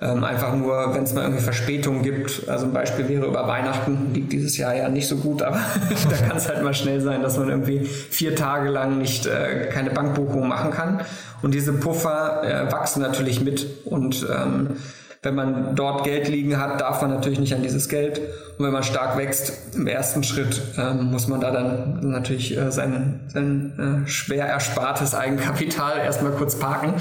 Ähm, 0.00 0.22
einfach 0.22 0.54
nur, 0.54 0.94
wenn 0.94 1.02
es 1.02 1.12
mal 1.12 1.22
irgendwie 1.22 1.42
Verspätungen 1.42 2.04
gibt, 2.04 2.48
also 2.48 2.66
ein 2.66 2.72
Beispiel 2.72 3.08
wäre 3.08 3.26
über 3.26 3.48
Weihnachten, 3.48 4.14
liegt 4.14 4.32
dieses 4.32 4.56
Jahr 4.56 4.72
ja 4.76 4.88
nicht 4.88 5.08
so 5.08 5.16
gut, 5.16 5.42
aber 5.42 5.58
da 6.10 6.16
kann 6.28 6.36
es 6.36 6.48
halt 6.48 6.62
mal 6.62 6.72
schnell 6.72 7.00
sein, 7.00 7.20
dass 7.20 7.36
man 7.36 7.48
irgendwie 7.48 7.80
vier 7.80 8.36
Tage 8.36 8.68
lang 8.68 8.98
nicht 8.98 9.26
äh, 9.26 9.68
keine 9.72 9.90
Bankbuchung 9.90 10.46
machen 10.46 10.70
kann. 10.70 11.00
Und 11.42 11.52
diese 11.52 11.72
Puffer 11.72 12.42
äh, 12.44 12.72
wachsen 12.72 13.02
natürlich 13.02 13.40
mit 13.40 13.66
und 13.86 14.24
ähm, 14.32 14.76
wenn 15.22 15.34
man 15.34 15.74
dort 15.74 16.04
Geld 16.04 16.28
liegen 16.28 16.58
hat, 16.58 16.80
darf 16.80 17.02
man 17.02 17.10
natürlich 17.10 17.40
nicht 17.40 17.54
an 17.54 17.62
dieses 17.62 17.88
Geld. 17.88 18.20
Und 18.58 18.64
wenn 18.64 18.72
man 18.72 18.82
stark 18.82 19.16
wächst, 19.16 19.74
im 19.74 19.86
ersten 19.86 20.22
Schritt 20.22 20.60
ähm, 20.76 21.10
muss 21.10 21.28
man 21.28 21.40
da 21.40 21.50
dann 21.50 22.10
natürlich 22.10 22.56
äh, 22.56 22.70
sein, 22.70 23.20
sein 23.28 24.04
äh, 24.04 24.08
schwer 24.08 24.46
erspartes 24.46 25.14
Eigenkapital 25.14 25.98
erstmal 25.98 26.32
kurz 26.32 26.56
parken. 26.56 26.94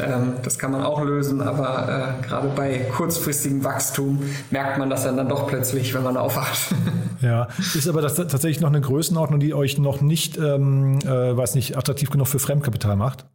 Ähm, 0.00 0.34
das 0.42 0.58
kann 0.58 0.72
man 0.72 0.82
auch 0.82 1.02
lösen, 1.02 1.40
aber 1.42 2.16
äh, 2.22 2.26
gerade 2.26 2.48
bei 2.48 2.86
kurzfristigem 2.96 3.64
Wachstum 3.64 4.22
merkt 4.50 4.78
man 4.78 4.90
das 4.90 5.04
dann, 5.04 5.16
dann 5.16 5.28
doch 5.28 5.46
plötzlich, 5.46 5.94
wenn 5.94 6.02
man 6.02 6.16
aufwacht. 6.16 6.74
Ja, 7.22 7.48
ist 7.58 7.86
aber 7.86 8.00
das 8.00 8.14
tatsächlich 8.14 8.60
noch 8.60 8.70
eine 8.70 8.80
Größenordnung, 8.80 9.40
die 9.40 9.52
euch 9.52 9.76
noch 9.76 10.00
nicht, 10.00 10.38
ähm, 10.38 11.00
äh, 11.00 11.36
weiß 11.36 11.54
nicht, 11.54 11.76
attraktiv 11.76 12.08
genug 12.08 12.28
für 12.28 12.38
Fremdkapital 12.38 12.96
macht? 12.96 13.26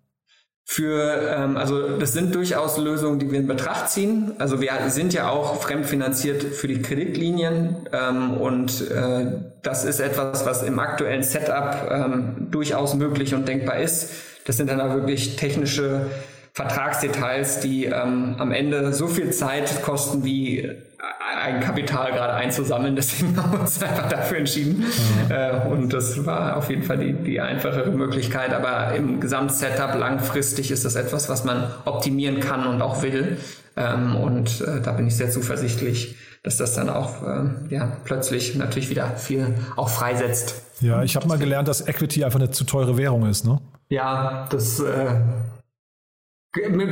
Für, 0.67 1.35
ähm, 1.37 1.57
also 1.57 1.99
das 1.99 2.13
sind 2.13 2.33
durchaus 2.33 2.79
Lösungen, 2.79 3.19
die 3.19 3.31
wir 3.31 3.39
in 3.39 3.45
Betracht 3.45 3.91
ziehen. 3.91 4.33
Also 4.39 4.61
wir 4.61 4.71
sind 4.87 5.13
ja 5.13 5.29
auch 5.29 5.61
fremdfinanziert 5.61 6.43
für 6.43 6.67
die 6.67 6.81
Kreditlinien 6.81 7.87
ähm, 7.93 8.33
und 8.33 8.89
äh, 8.89 9.27
das 9.61 9.85
ist 9.85 9.99
etwas, 9.99 10.43
was 10.45 10.63
im 10.63 10.79
aktuellen 10.79 11.21
Setup 11.21 11.87
ähm, 11.91 12.47
durchaus 12.49 12.95
möglich 12.95 13.35
und 13.35 13.47
denkbar 13.47 13.77
ist. 13.77 14.11
Das 14.45 14.57
sind 14.57 14.69
dann 14.69 14.81
auch 14.81 14.95
wirklich 14.95 15.35
technische 15.35 16.07
Vertragsdetails, 16.53 17.59
die 17.59 17.85
ähm, 17.85 18.35
am 18.39 18.51
Ende 18.51 18.91
so 18.91 19.07
viel 19.07 19.31
Zeit 19.31 19.83
kosten 19.83 20.23
wie 20.23 20.71
ein 21.43 21.59
Kapital 21.59 22.11
gerade 22.11 22.33
einzusammeln. 22.33 22.95
Deswegen 22.95 23.37
haben 23.37 23.53
wir 23.53 23.59
uns 23.61 23.81
einfach 23.81 24.09
dafür 24.09 24.39
entschieden. 24.39 24.85
Mhm. 25.29 25.71
Und 25.71 25.93
das 25.93 26.25
war 26.25 26.57
auf 26.57 26.69
jeden 26.69 26.83
Fall 26.83 26.97
die, 26.97 27.13
die 27.13 27.39
einfachere 27.39 27.91
Möglichkeit. 27.91 28.53
Aber 28.53 28.95
im 28.95 29.19
Gesamtsetup 29.19 29.95
langfristig 29.95 30.71
ist 30.71 30.85
das 30.85 30.95
etwas, 30.95 31.29
was 31.29 31.43
man 31.43 31.71
optimieren 31.85 32.39
kann 32.39 32.65
und 32.65 32.81
auch 32.81 33.01
will. 33.01 33.37
Ähm, 33.77 34.15
und 34.15 34.61
äh, 34.61 34.81
da 34.81 34.93
bin 34.93 35.07
ich 35.07 35.17
sehr 35.17 35.29
zuversichtlich, 35.29 36.15
dass 36.43 36.57
das 36.57 36.73
dann 36.73 36.89
auch 36.89 37.23
äh, 37.23 37.43
ja, 37.69 37.97
plötzlich 38.05 38.55
natürlich 38.55 38.89
wieder 38.89 39.11
viel 39.17 39.53
auch 39.75 39.89
freisetzt. 39.89 40.61
Ja, 40.81 41.03
ich 41.03 41.15
habe 41.15 41.27
mal 41.27 41.37
gelernt, 41.37 41.67
dass 41.67 41.87
Equity 41.87 42.23
einfach 42.23 42.39
eine 42.39 42.51
zu 42.51 42.63
teure 42.63 42.97
Währung 42.97 43.25
ist, 43.27 43.45
ne? 43.45 43.59
Ja, 43.89 44.47
das 44.49 44.79
äh, 44.79 45.07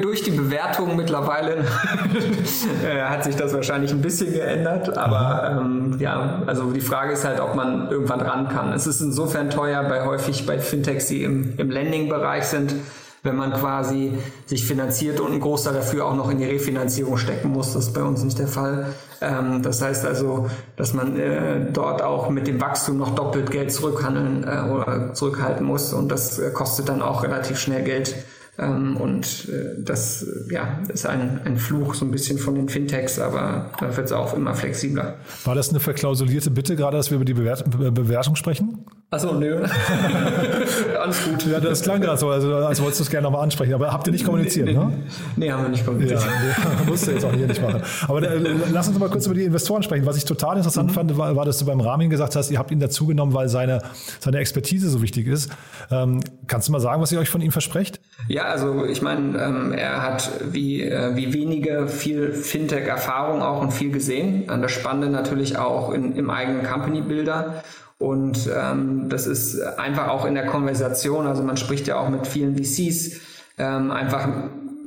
durch 0.02 0.24
die 0.24 0.32
Bewertung 0.32 0.96
mittlerweile 0.96 1.58
äh, 2.86 3.02
hat 3.04 3.24
sich 3.24 3.36
das 3.36 3.54
wahrscheinlich 3.54 3.92
ein 3.92 4.02
bisschen 4.02 4.34
geändert, 4.34 4.98
aber 4.98 5.58
ähm, 5.62 5.96
ja, 6.00 6.44
also 6.46 6.72
die 6.72 6.82
Frage 6.82 7.14
ist 7.14 7.24
halt, 7.24 7.40
ob 7.40 7.56
man 7.56 7.90
irgendwann 7.90 8.22
ran 8.22 8.50
kann. 8.50 8.74
Es 8.74 8.88
ist 8.88 9.02
insofern 9.02 9.50
teuer 9.50 9.84
bei 9.84 10.06
häufig 10.06 10.46
bei 10.46 10.60
Fintechs, 10.60 11.08
die 11.08 11.24
im, 11.24 11.54
im 11.58 11.70
Lending-Bereich 11.70 12.46
sind, 12.46 12.76
wenn 13.24 13.38
man 13.38 13.54
quasi 13.54 14.18
sich 14.48 14.66
finanziert 14.68 15.22
und 15.22 15.32
einen 15.32 15.40
Großteil 15.40 15.74
dafür 15.74 16.08
auch 16.08 16.16
noch 16.16 16.30
in 16.30 16.40
die 16.40 16.46
Refinanzierung 16.46 17.16
stecken 17.18 17.52
muss. 17.52 17.74
Das 17.74 17.88
ist 17.88 17.94
bei 17.94 18.04
uns 18.04 18.22
nicht 18.22 18.38
der 18.38 18.50
Fall. 18.50 18.88
Ähm, 19.22 19.62
das 19.64 19.82
heißt 19.82 20.06
also, 20.06 20.50
dass 20.76 20.94
man 20.94 21.18
äh, 21.18 21.72
dort 21.72 22.02
auch 22.02 22.30
mit 22.30 22.48
dem 22.48 22.60
Wachstum 22.60 22.98
noch 22.98 23.16
doppelt 23.16 23.50
Geld 23.50 23.72
zurückhandeln 23.72 24.44
äh, 24.44 24.70
oder 24.70 25.14
zurückhalten 25.14 25.66
muss 25.66 25.94
und 25.94 26.12
das 26.12 26.38
äh, 26.38 26.52
kostet 26.52 26.90
dann 26.90 27.02
auch 27.02 27.24
relativ 27.24 27.58
schnell 27.60 27.84
Geld. 27.84 28.14
Ähm, 28.60 28.98
und 28.98 29.50
äh, 29.50 29.82
das 29.84 30.28
ja, 30.52 30.80
ist 30.88 31.08
ein, 31.08 31.42
ein 31.44 31.58
Fluch 31.58 31.96
so 31.96 32.06
ein 32.06 32.12
bisschen 32.12 32.38
von 32.38 32.54
den 32.54 32.70
Fintechs, 32.70 33.18
aber 33.18 33.72
da 33.80 33.98
wird 33.98 34.06
es 34.06 34.12
auch 34.12 34.36
immer 34.36 34.54
flexibler. 34.54 35.16
War 35.44 35.56
das 35.56 35.70
eine 35.70 35.80
verklausulierte 35.80 36.52
Bitte, 36.52 36.76
gerade 36.76 36.98
dass 36.98 37.10
wir 37.10 37.16
über 37.16 37.26
die 37.26 37.34
Bewert 37.34 37.64
Bewertung 37.70 38.36
sprechen? 38.36 38.86
Achso, 39.10 39.34
nö. 39.34 39.64
Alles 41.02 41.24
gut. 41.24 41.46
Ja, 41.46 41.60
das 41.60 41.82
klang 41.82 42.02
gerade 42.02 42.20
so, 42.20 42.30
also, 42.30 42.56
als 42.56 42.80
wolltest 42.82 43.00
du 43.00 43.04
es 43.04 43.10
gerne 43.10 43.26
nochmal 43.26 43.44
ansprechen. 43.44 43.74
Aber 43.74 43.92
habt 43.92 44.08
ihr 44.08 44.14
nicht 44.14 44.26
kommuniziert, 44.26 44.68
nee, 44.68 44.74
ne? 44.74 44.92
Nee, 45.36 45.52
haben 45.52 45.64
wir 45.64 45.70
nicht 45.70 45.86
kommuniziert. 45.86 46.22
Ja, 46.22 46.28
nee, 46.28 46.86
musst 46.90 47.08
du 47.08 47.12
jetzt 47.12 47.26
auch 47.26 47.34
hier 47.34 47.48
nicht 47.48 47.62
machen. 47.62 47.82
Aber 48.08 48.24
äh, 48.24 48.40
lass 48.72 48.88
uns 48.88 48.98
mal 49.00 49.10
kurz 49.10 49.26
über 49.26 49.36
die 49.36 49.44
Investoren 49.44 49.84
sprechen. 49.84 50.06
Was 50.06 50.18
ich 50.18 50.26
total 50.26 50.58
interessant 50.58 50.90
mhm. 50.92 50.94
fand, 50.94 51.18
war, 51.18 51.36
war, 51.36 51.46
dass 51.46 51.60
du 51.60 51.66
beim 51.66 51.80
Ramin 51.80 52.10
gesagt 52.10 52.36
hast, 52.36 52.50
ihr 52.50 52.58
habt 52.58 52.72
ihn 52.72 52.80
dazugenommen, 52.80 53.34
weil 53.34 53.50
seine, 53.50 53.82
seine 54.20 54.38
Expertise 54.38 54.90
so 54.90 55.02
wichtig 55.02 55.28
ist. 55.28 55.52
Ähm, 55.92 56.20
kannst 56.48 56.68
du 56.68 56.72
mal 56.72 56.80
sagen, 56.80 57.02
was 57.02 57.12
ihr 57.12 57.20
euch 57.20 57.30
von 57.30 57.42
ihm 57.42 57.52
versprecht? 57.52 58.00
Ja, 58.28 58.44
also 58.44 58.86
ich 58.86 59.02
meine, 59.02 59.38
ähm, 59.38 59.74
er 59.74 60.02
hat 60.02 60.32
wie, 60.52 60.82
äh, 60.82 61.16
wie 61.16 61.34
wenige 61.34 61.88
viel 61.88 62.34
Fintech-Erfahrung 62.34 63.42
auch 63.42 63.62
und 63.62 63.72
viel 63.72 63.92
gesehen. 63.92 64.48
Das 64.48 64.72
Spannende 64.72 65.10
natürlich 65.10 65.58
auch 65.58 65.92
in, 65.92 66.16
im 66.16 66.30
eigenen 66.30 66.64
Company-Builder. 66.64 67.64
Und 68.00 68.50
ähm, 68.54 69.08
das 69.10 69.28
ist 69.28 69.62
einfach 69.62 70.10
auch 70.10 70.26
in 70.26 70.36
der 70.36 70.46
Konversation, 70.46 71.26
also 71.26 71.44
man 71.44 71.56
spricht 71.56 71.88
ja 71.88 71.98
auch 71.98 72.10
mit 72.10 72.28
vielen 72.28 72.58
VCs, 72.58 73.22
ähm, 73.58 73.92
einfach 73.92 74.28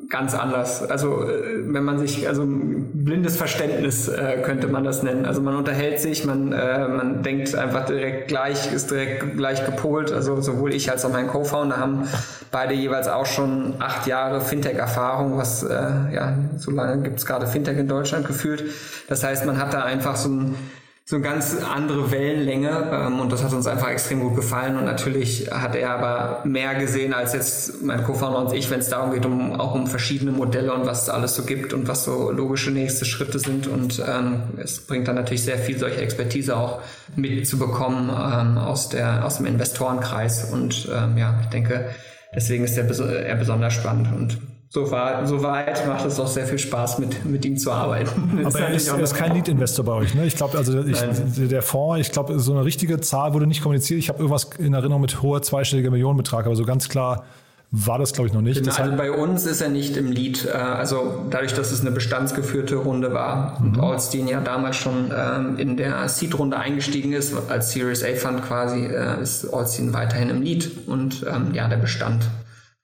ganz 0.09 0.35
anders. 0.35 0.83
Also 0.83 1.23
äh, 1.23 1.73
wenn 1.73 1.85
man 1.85 1.99
sich, 1.99 2.29
also 2.29 2.47
blindes 3.07 3.37
Verständnis 3.37 4.09
äh, 4.09 4.42
könnte 4.42 4.66
man 4.66 4.83
das 4.83 5.05
nennen. 5.05 5.27
Also 5.27 5.40
man 5.40 5.55
unterhält 5.55 6.01
sich, 6.01 6.25
man, 6.25 6.53
äh, 6.53 6.88
man 6.88 7.23
denkt 7.23 7.55
einfach 7.55 7.87
direkt 7.87 8.27
gleich, 8.27 8.73
ist 8.73 8.90
direkt 8.90 9.37
gleich 9.37 9.64
gepolt. 9.64 10.12
Also 10.12 10.40
sowohl 10.40 10.75
ich 10.75 10.90
als 10.90 11.05
auch 11.05 11.12
mein 11.12 11.29
Co-Founder 11.29 11.77
haben 11.79 12.09
beide 12.51 12.75
jeweils 12.75 13.07
auch 13.07 13.25
schon 13.25 13.75
acht 13.79 14.09
Jahre 14.09 14.40
Fintech-Erfahrung, 14.40 15.38
was 15.38 15.62
äh, 15.62 15.73
ja 15.73 16.37
so 16.59 16.73
lange 16.73 17.01
gibt 17.03 17.21
es 17.21 17.27
gerade 17.27 17.47
Fintech 17.47 17.79
in 17.79 17.87
Deutschland 17.87 18.27
gefühlt. 18.27 18.64
Das 19.09 19.23
heißt, 19.23 19.47
man 19.47 19.59
hat 19.59 19.73
da 19.73 19.85
einfach 19.85 20.16
so 20.16 20.29
ein 20.29 20.55
so 21.09 21.14
eine 21.14 21.25
ganz 21.25 21.57
andere 21.62 22.11
Wellenlänge 22.11 22.90
ähm, 22.92 23.21
und 23.21 23.31
das 23.31 23.45
hat 23.45 23.53
uns 23.53 23.69
einfach 23.69 23.90
extrem 23.90 24.19
gut 24.19 24.35
gefallen. 24.35 24.77
Und 24.77 24.87
natürlich 24.87 25.49
hat 25.53 25.77
er 25.77 25.90
aber 25.92 26.40
mehr 26.45 26.75
gesehen 26.75 27.14
als 27.14 27.33
jetzt 27.33 27.81
mein 27.85 28.03
Co-Founder 28.03 28.40
und 28.40 28.53
ich, 28.53 28.69
wenn 28.73 28.81
es 28.81 28.88
darum 28.88 29.12
geht, 29.12 29.25
um 29.25 29.53
auch 29.53 29.77
um 29.77 29.87
verschiedene 29.87 30.33
Modelle 30.33 30.75
und 30.75 30.85
was 30.85 31.03
es 31.03 31.09
alles 31.09 31.37
so 31.37 31.45
gibt 31.45 31.73
und 31.73 31.87
was 31.87 32.03
so 32.03 32.33
logische 32.33 32.73
nächste 32.73 33.05
Schritte 33.05 33.38
sind. 33.38 33.69
Und 33.69 34.03
ähm, 34.05 34.42
es 34.57 34.81
bringt 34.81 35.07
dann 35.07 35.14
natürlich 35.14 35.45
sehr 35.45 35.59
viel 35.59 35.79
solche 35.79 36.01
Expertise 36.01 36.57
auch 36.57 36.83
mitzubekommen 37.14 38.11
ähm, 38.11 38.59
aus 38.59 38.88
der 38.88 39.25
aus 39.25 39.37
dem 39.37 39.47
Investorenkreis. 39.47 40.51
Und 40.51 40.88
ähm, 40.92 41.16
ja, 41.16 41.38
ich 41.40 41.47
denke, 41.51 41.88
deswegen 42.35 42.64
ist 42.64 42.77
er, 42.77 42.85
er 42.85 43.37
besonders 43.37 43.75
spannend 43.75 44.09
und 44.12 44.38
soweit 44.68 45.26
so 45.26 45.37
macht 45.87 46.05
es 46.05 46.20
auch 46.20 46.26
sehr 46.26 46.46
viel 46.46 46.59
Spaß, 46.59 46.98
mit, 46.98 47.24
mit 47.24 47.44
ihm 47.44 47.57
zu 47.57 47.72
arbeiten. 47.72 48.42
Aber 48.44 48.59
er 48.59 48.74
ist, 48.74 48.88
er 48.88 48.98
ist 48.98 49.14
kein 49.14 49.35
Lead-Investor 49.35 49.85
bei 49.85 49.92
euch, 49.92 50.14
ne? 50.14 50.26
Ich 50.26 50.37
glaube, 50.37 50.59
also 50.59 50.81
ich, 50.81 50.98
der 51.37 51.62
Fonds, 51.62 52.07
ich 52.07 52.12
glaube, 52.12 52.38
so 52.38 52.52
eine 52.52 52.64
richtige 52.64 53.00
Zahl 53.00 53.33
wurde 53.35 53.46
nicht 53.46 53.62
kommuniziert. 53.62 53.98
Ich 53.98 54.09
habe 54.09 54.18
irgendwas 54.18 54.50
in 54.59 54.74
Erinnerung 54.74 55.02
mit 55.02 55.22
hoher 55.22 55.42
zweistelliger 55.42 55.90
Millionenbetrag, 55.90 56.46
aber 56.46 56.57
so 56.57 56.64
ganz 56.64 56.88
klar 56.88 57.24
war 57.72 57.98
das, 57.98 58.12
glaube 58.12 58.29
ich, 58.29 58.35
noch 58.35 58.42
nicht. 58.42 58.62
Genau, 58.62 58.74
also 58.74 58.96
bei 58.96 59.11
uns 59.11 59.44
ist 59.44 59.61
er 59.61 59.68
nicht 59.68 59.96
im 59.96 60.12
Lead. 60.12 60.46
Äh, 60.46 60.57
also 60.57 61.26
dadurch, 61.31 61.52
dass 61.52 61.72
es 61.72 61.81
eine 61.81 61.90
bestandsgeführte 61.90 62.76
Runde 62.76 63.12
war 63.12 63.61
mhm. 63.61 63.74
und 63.74 63.81
Allstein 63.81 64.29
ja 64.29 64.40
damals 64.40 64.76
schon 64.76 65.12
ähm, 65.16 65.59
in 65.59 65.76
der 65.76 66.09
Seed-Runde 66.09 66.57
eingestiegen 66.57 67.12
ist, 67.12 67.35
als 67.48 67.72
Series 67.72 68.05
A 68.05 68.14
Fund 68.14 68.42
quasi, 68.42 68.87
äh, 68.87 69.20
ist 69.20 69.52
Allstein 69.52 69.92
weiterhin 69.92 70.31
im 70.31 70.42
Lead 70.42 70.70
und 70.87 71.26
ähm, 71.29 71.55
ja, 71.55 71.68
der 71.68 71.76
Bestand 71.76 72.29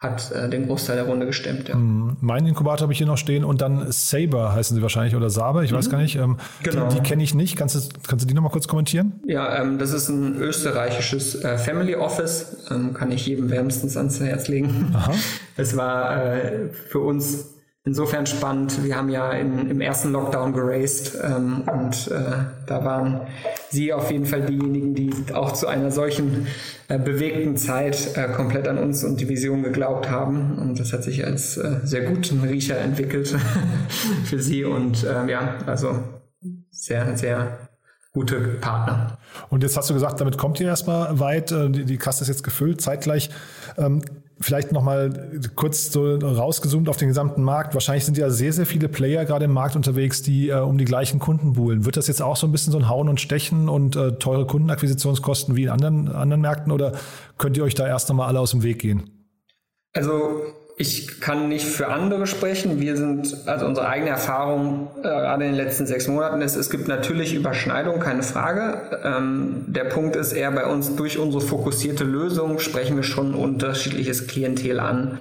hat 0.02 0.32
äh, 0.32 0.48
den 0.48 0.66
Großteil 0.66 0.96
der 0.96 1.04
Runde 1.04 1.26
gestemmt. 1.26 1.68
Ja. 1.68 1.76
Mhm. 1.76 2.16
Mein 2.20 2.44
Inkubator 2.44 2.82
habe 2.82 2.92
ich 2.92 2.98
hier 2.98 3.06
noch 3.06 3.16
stehen 3.16 3.44
und 3.44 3.60
dann 3.60 3.90
Saber 3.92 4.52
heißen 4.52 4.76
sie 4.76 4.82
wahrscheinlich 4.82 5.14
oder 5.14 5.30
Saber, 5.30 5.62
ich 5.62 5.70
mhm. 5.70 5.76
weiß 5.76 5.90
gar 5.90 5.98
nicht. 5.98 6.16
Ähm, 6.16 6.38
genau. 6.62 6.88
Die, 6.88 6.96
die 6.96 7.02
kenne 7.02 7.22
ich 7.22 7.34
nicht. 7.34 7.56
Kannst 7.56 7.76
du, 7.76 7.80
kannst 8.06 8.24
du 8.24 8.28
die 8.28 8.34
nochmal 8.34 8.50
kurz 8.50 8.66
kommentieren? 8.66 9.20
Ja, 9.26 9.62
ähm, 9.62 9.78
das 9.78 9.92
ist 9.92 10.08
ein 10.08 10.36
österreichisches 10.36 11.44
äh, 11.44 11.56
Family 11.56 11.94
Office, 11.94 12.66
ähm, 12.70 12.94
kann 12.94 13.12
ich 13.12 13.26
jedem 13.26 13.48
wärmstens 13.50 13.96
ans 13.96 14.18
Herz 14.20 14.48
legen. 14.48 14.92
Aha. 14.94 15.12
Es 15.54 15.76
war 15.76 16.16
äh, 16.16 16.70
für 16.88 17.00
uns 17.00 17.52
insofern 17.84 18.26
spannend. 18.26 18.84
Wir 18.84 18.96
haben 18.96 19.08
ja 19.08 19.32
in, 19.32 19.68
im 19.68 19.80
ersten 19.80 20.12
Lockdown 20.12 20.52
geraced 20.52 21.18
ähm, 21.22 21.62
und 21.62 22.08
äh, 22.08 22.44
da 22.66 22.84
waren 22.84 23.22
Sie 23.70 23.92
auf 23.92 24.10
jeden 24.10 24.26
Fall 24.26 24.42
diejenigen, 24.42 24.94
die 24.94 25.12
auch 25.32 25.52
zu 25.52 25.66
einer 25.66 25.90
solchen 25.90 26.46
äh, 26.88 26.98
bewegten 26.98 27.56
Zeit 27.56 28.16
äh, 28.16 28.28
komplett 28.28 28.68
an 28.68 28.78
uns 28.78 29.02
und 29.04 29.20
die 29.20 29.28
Vision 29.28 29.62
geglaubt 29.62 30.10
haben. 30.10 30.58
Und 30.58 30.78
das 30.78 30.92
hat 30.92 31.02
sich 31.02 31.24
als 31.24 31.56
äh, 31.56 31.80
sehr 31.84 32.02
guten 32.02 32.40
Riecher 32.42 32.78
entwickelt 32.78 33.34
für 34.24 34.40
Sie 34.40 34.64
und 34.64 35.04
ähm, 35.04 35.28
ja, 35.28 35.56
also 35.66 35.98
sehr, 36.70 37.16
sehr 37.16 37.58
gute 38.12 38.38
Partner. 38.60 39.18
Und 39.48 39.62
jetzt 39.62 39.76
hast 39.76 39.88
du 39.88 39.94
gesagt, 39.94 40.20
damit 40.20 40.36
kommt 40.36 40.60
ihr 40.60 40.66
erstmal 40.66 41.18
weit. 41.18 41.50
Äh, 41.50 41.70
die, 41.70 41.84
die 41.84 41.96
Kasse 41.96 42.22
ist 42.22 42.28
jetzt 42.28 42.44
gefüllt. 42.44 42.80
Zeitgleich 42.80 43.30
ähm, 43.78 44.02
vielleicht 44.42 44.72
nochmal 44.72 45.40
kurz 45.54 45.90
so 45.92 46.16
rausgezoomt 46.16 46.88
auf 46.88 46.96
den 46.96 47.08
gesamten 47.08 47.42
Markt. 47.42 47.74
Wahrscheinlich 47.74 48.04
sind 48.04 48.18
ja 48.18 48.28
sehr, 48.30 48.52
sehr 48.52 48.66
viele 48.66 48.88
Player 48.88 49.24
gerade 49.24 49.46
im 49.46 49.52
Markt 49.52 49.76
unterwegs, 49.76 50.22
die 50.22 50.50
äh, 50.50 50.58
um 50.58 50.78
die 50.78 50.84
gleichen 50.84 51.18
Kunden 51.18 51.54
buhlen. 51.54 51.84
Wird 51.84 51.96
das 51.96 52.08
jetzt 52.08 52.20
auch 52.20 52.36
so 52.36 52.46
ein 52.46 52.52
bisschen 52.52 52.72
so 52.72 52.78
ein 52.78 52.88
Hauen 52.88 53.08
und 53.08 53.20
Stechen 53.20 53.68
und 53.68 53.96
äh, 53.96 54.12
teure 54.18 54.46
Kundenakquisitionskosten 54.46 55.56
wie 55.56 55.64
in 55.64 55.68
anderen, 55.68 56.08
anderen 56.08 56.42
Märkten 56.42 56.72
oder 56.72 56.92
könnt 57.38 57.56
ihr 57.56 57.64
euch 57.64 57.74
da 57.74 57.86
erst 57.86 58.08
nochmal 58.08 58.28
alle 58.28 58.40
aus 58.40 58.50
dem 58.50 58.62
Weg 58.62 58.80
gehen? 58.80 59.10
Also 59.94 60.42
ich 60.76 61.20
kann 61.20 61.48
nicht 61.48 61.66
für 61.66 61.88
andere 61.88 62.26
sprechen. 62.26 62.80
Wir 62.80 62.96
sind, 62.96 63.36
also 63.46 63.66
unsere 63.66 63.88
eigene 63.88 64.10
Erfahrung 64.10 64.88
äh, 64.98 65.02
gerade 65.02 65.44
in 65.44 65.52
den 65.52 65.64
letzten 65.64 65.86
sechs 65.86 66.08
Monaten 66.08 66.40
ist, 66.40 66.56
es 66.56 66.70
gibt 66.70 66.88
natürlich 66.88 67.34
Überschneidungen, 67.34 68.00
keine 68.00 68.22
Frage. 68.22 69.00
Ähm, 69.04 69.64
der 69.68 69.84
Punkt 69.84 70.16
ist 70.16 70.32
eher 70.32 70.50
bei 70.50 70.66
uns, 70.66 70.96
durch 70.96 71.18
unsere 71.18 71.42
fokussierte 71.42 72.04
Lösung 72.04 72.58
sprechen 72.58 72.96
wir 72.96 73.04
schon 73.04 73.34
unterschiedliches 73.34 74.26
Klientel 74.26 74.80
an. 74.80 75.18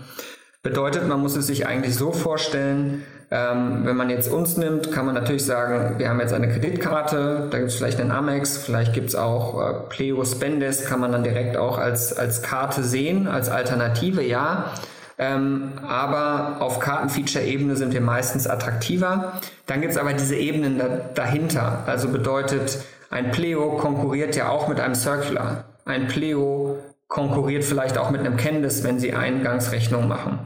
Bedeutet, 0.64 1.08
man 1.08 1.20
muss 1.20 1.36
es 1.36 1.48
sich 1.48 1.68
eigentlich 1.68 1.96
so 1.96 2.12
vorstellen, 2.12 3.04
Ähm, 3.34 3.86
wenn 3.86 3.96
man 3.96 4.10
jetzt 4.10 4.30
uns 4.30 4.58
nimmt, 4.58 4.92
kann 4.92 5.06
man 5.06 5.16
natürlich 5.16 5.46
sagen, 5.46 5.98
wir 5.98 6.10
haben 6.10 6.20
jetzt 6.20 6.34
eine 6.34 6.50
Kreditkarte, 6.50 7.48
da 7.50 7.58
gibt 7.60 7.70
es 7.70 7.78
vielleicht 7.78 8.02
einen 8.02 8.12
Amex, 8.12 8.58
vielleicht 8.58 8.92
gibt 8.92 9.08
es 9.08 9.16
auch 9.16 9.62
äh, 9.62 9.74
Pleo 9.88 10.26
Spendes, 10.26 10.84
kann 10.84 11.00
man 11.00 11.14
dann 11.14 11.24
direkt 11.24 11.56
auch 11.56 11.78
als, 11.78 12.12
als 12.12 12.42
Karte 12.42 12.84
sehen, 12.84 13.30
als 13.30 13.48
Alternative, 13.48 14.22
ja. 14.22 14.74
Ähm, 15.22 15.74
aber 15.88 16.58
auf 16.62 16.80
Kartenfeature-Ebene 16.80 17.76
sind 17.76 17.94
wir 17.94 18.02
meistens 18.02 18.48
attraktiver. 18.48 19.40
Dann 19.68 19.80
gibt 19.80 19.94
es 19.94 20.00
aber 20.00 20.14
diese 20.14 20.36
Ebenen 20.36 20.80
da, 20.80 20.88
dahinter. 21.14 21.84
Also 21.86 22.08
bedeutet, 22.08 22.80
ein 23.12 23.30
Pleo 23.30 23.78
konkurriert 23.78 24.36
ja 24.36 24.50
auch 24.50 24.68
mit 24.68 24.80
einem 24.80 24.96
Circular. 24.96 25.66
Ein 25.86 26.08
Pleo 26.08 26.80
konkurriert 27.08 27.64
vielleicht 27.64 28.00
auch 28.00 28.10
mit 28.10 28.22
einem 28.22 28.36
Candice, 28.36 28.84
wenn 28.84 29.00
sie 29.00 29.14
Eingangsrechnung 29.14 30.08
machen. 30.08 30.40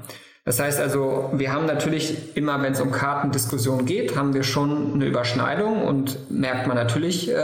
Das 0.43 0.59
heißt 0.59 0.81
also, 0.81 1.31
wir 1.33 1.53
haben 1.53 1.65
natürlich 1.67 2.35
immer, 2.35 2.61
wenn 2.61 2.73
es 2.73 2.81
um 2.81 2.91
Kartendiskussion 2.91 3.85
geht, 3.85 4.17
haben 4.17 4.33
wir 4.33 4.43
schon 4.43 4.93
eine 4.93 5.05
Überschneidung 5.05 5.83
und 5.83 6.29
merkt 6.29 6.67
man 6.67 6.75
natürlich 6.75 7.31
äh, 7.31 7.37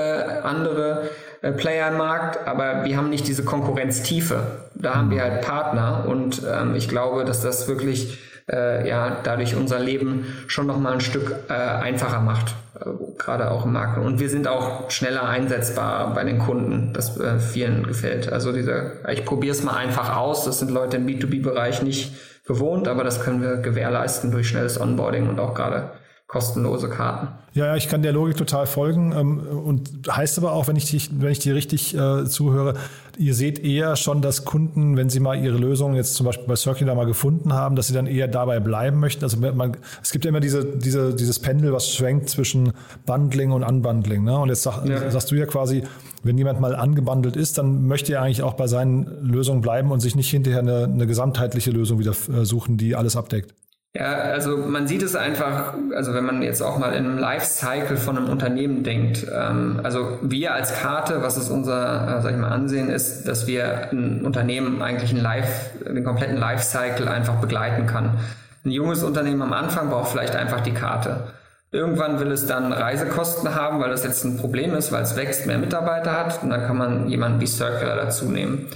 andere 0.44 1.10
äh, 1.41 1.51
Player 1.51 1.89
im 1.89 1.97
Markt, 1.97 2.47
aber 2.47 2.86
wir 2.86 2.97
haben 2.97 3.10
nicht 3.10 3.27
diese 3.27 3.43
Konkurrenztiefe. 3.43 4.69
Da 4.75 4.95
haben 4.95 5.12
wir 5.12 5.21
halt 5.21 5.41
Partner 5.41 6.06
und 6.08 6.41
ähm, 6.49 6.75
ich 6.75 6.88
glaube, 6.88 7.25
dass 7.25 7.41
das 7.41 7.67
wirklich 7.67 8.19
äh, 8.51 8.88
ja 8.88 9.17
dadurch 9.23 9.56
unser 9.56 9.80
Leben 9.80 10.25
schon 10.47 10.67
noch 10.67 10.77
mal 10.77 10.93
ein 10.93 11.01
Stück 11.01 11.36
äh, 11.49 11.54
einfacher 11.54 12.21
macht, 12.21 12.56
äh, 12.80 12.89
gerade 13.17 13.51
auch 13.51 13.65
im 13.65 13.73
Markt. 13.73 13.97
Und 13.97 14.19
wir 14.19 14.30
sind 14.30 14.47
auch 14.47 14.89
schneller 14.91 15.27
einsetzbar 15.27 16.13
bei 16.13 16.23
den 16.23 16.39
Kunden, 16.39 16.93
das 16.93 17.19
äh, 17.19 17.39
vielen 17.39 17.88
gefällt. 17.88 18.32
Also 18.32 18.51
dieser, 18.51 19.10
ich 19.10 19.25
probiere 19.25 19.54
es 19.56 19.63
mal 19.63 19.75
einfach 19.75 20.15
aus. 20.15 20.45
Das 20.45 20.60
sind 20.60 20.71
Leute 20.71 20.97
im 20.97 21.08
B2B-Bereich 21.08 21.82
nicht 21.82 22.13
gewohnt, 22.45 22.88
aber 22.88 23.04
das 23.04 23.21
können 23.21 23.41
wir 23.41 23.58
gewährleisten 23.58 24.32
durch 24.32 24.47
schnelles 24.47 24.80
Onboarding 24.80 25.30
und 25.30 25.39
auch 25.39 25.54
gerade 25.54 25.91
kostenlose 26.32 26.88
Karten. 26.88 27.28
Ja, 27.54 27.65
ja, 27.65 27.76
ich 27.76 27.89
kann 27.89 28.02
der 28.02 28.13
Logik 28.13 28.38
total 28.38 28.65
folgen 28.65 29.12
ähm, 29.12 29.39
und 29.39 29.89
heißt 30.10 30.38
aber 30.38 30.54
auch, 30.54 30.70
wenn 30.70 30.78
ich, 30.78 30.89
dich, 30.89 31.10
wenn 31.20 31.30
ich 31.30 31.39
dir 31.39 31.56
richtig 31.56 31.94
äh, 31.94 32.24
zuhöre, 32.24 32.76
ihr 33.17 33.34
seht 33.36 33.60
eher 33.60 33.98
schon, 33.98 34.22
dass 34.22 34.46
Kunden, 34.46 34.96
wenn 34.96 35.10
sie 35.10 35.20
mal 35.20 35.38
ihre 35.38 35.58
Lösung 35.58 35.94
jetzt 35.94 36.13
zum 36.13 36.26
Beispiel 36.26 36.48
bei 36.48 36.56
Circular 36.56 36.96
mal 36.96 37.06
gefunden 37.06 37.52
haben, 37.52 37.76
dass 37.76 37.88
sie 37.88 37.94
dann 37.94 38.08
eher 38.08 38.30
dabei 38.30 38.62
bleiben 38.62 39.02
möchten. 39.02 39.26
Also 39.26 39.38
man, 39.39 39.76
es 40.02 40.13
gibt 40.13 40.24
ja 40.24 40.30
immer 40.30 40.39
diese, 40.39 40.63
diese, 40.63 41.13
dieses 41.13 41.39
Pendel, 41.39 41.74
was 41.74 41.89
schwenkt 41.89 42.30
zwischen 42.30 42.72
Bundling 43.06 43.52
und 43.52 43.63
Unbundling. 43.63 44.24
Ne? 44.24 44.38
Und 44.38 44.48
jetzt 44.48 44.63
sag, 44.63 44.86
ja. 44.88 45.12
sagst 45.12 45.32
du 45.32 45.36
ja 45.36 45.46
quasi, 45.46 45.84
wenn 46.24 46.38
jemand 46.38 46.62
mal 46.62 46.78
angebundelt 46.78 47.36
ist, 47.36 47.58
dann 47.58 47.88
möchte 47.88 48.13
er 48.13 48.22
eigentlich 48.22 48.41
auch 48.41 48.54
bei 48.54 48.67
seinen 48.67 49.06
Lösungen 49.22 49.60
bleiben 49.60 49.91
und 49.91 50.00
sich 50.00 50.15
nicht 50.15 50.30
hinterher 50.30 50.60
eine, 50.60 50.86
eine 50.86 51.08
gesamtheitliche 51.08 51.72
Lösung 51.72 52.00
wieder 52.00 52.12
äh, 52.12 52.46
suchen, 52.46 52.78
die 52.78 52.96
alles 52.96 53.17
abdeckt. 53.17 53.54
Ja, 53.93 54.13
also 54.13 54.56
man 54.56 54.88
sieht 54.88 55.04
es 55.04 55.17
einfach, 55.17 55.73
also 55.93 56.13
wenn 56.13 56.23
man 56.23 56.41
jetzt 56.41 56.62
auch 56.62 56.77
mal 56.77 56.93
in 56.93 57.06
einem 57.06 57.17
Lifecycle 57.17 57.97
von 57.97 58.17
einem 58.17 58.30
Unternehmen 58.30 58.84
denkt, 58.84 59.27
ähm, 59.30 59.82
also 59.84 60.17
wir 60.21 60.54
als 60.54 60.80
Karte, 60.80 61.21
was 61.21 61.36
ist 61.36 61.49
unser, 61.49 62.19
äh, 62.19 62.21
sag 62.21 62.32
ich 62.32 62.38
mal, 62.38 62.51
Ansehen 62.51 62.89
ist, 62.89 63.27
dass 63.27 63.47
wir 63.47 63.91
ein 63.91 64.23
Unternehmen 64.23 64.82
eigentlich 64.82 65.12
einen 65.12 65.21
Life, 65.21 65.71
den 65.86 66.06
kompletten 66.06 66.38
Lifecycle 66.38 67.10
einfach 67.10 67.36
begleiten 67.41 67.86
kann. 67.86 68.17
Ein 68.63 68.71
junges 68.71 69.04
Unternehmen 69.04 69.41
am 69.41 69.51
Anfang 69.51 69.89
braucht 69.89 70.12
vielleicht 70.12 70.38
einfach 70.38 70.62
die 70.62 70.73
Karte. 70.73 71.27
Irgendwann 71.73 72.17
will 72.21 72.32
es 72.32 72.47
dann 72.47 72.71
Reisekosten 72.71 73.56
haben, 73.56 73.82
weil 73.82 73.89
das 73.89 74.06
jetzt 74.06 74.23
ein 74.23 74.38
Problem 74.38 74.73
ist, 74.73 74.93
weil 74.93 75.04
es 75.04 75.17
wächst, 75.17 75.47
mehr 75.47 75.58
Mitarbeiter 75.58 76.13
hat 76.13 76.41
und 76.43 76.49
dann 76.49 76.65
kann 76.65 76.77
man 76.77 77.10
jemanden 77.10 77.41
wie 77.41 77.47
Circular 77.47 77.97
dazu 77.97 78.25
nehmen. 78.25 78.67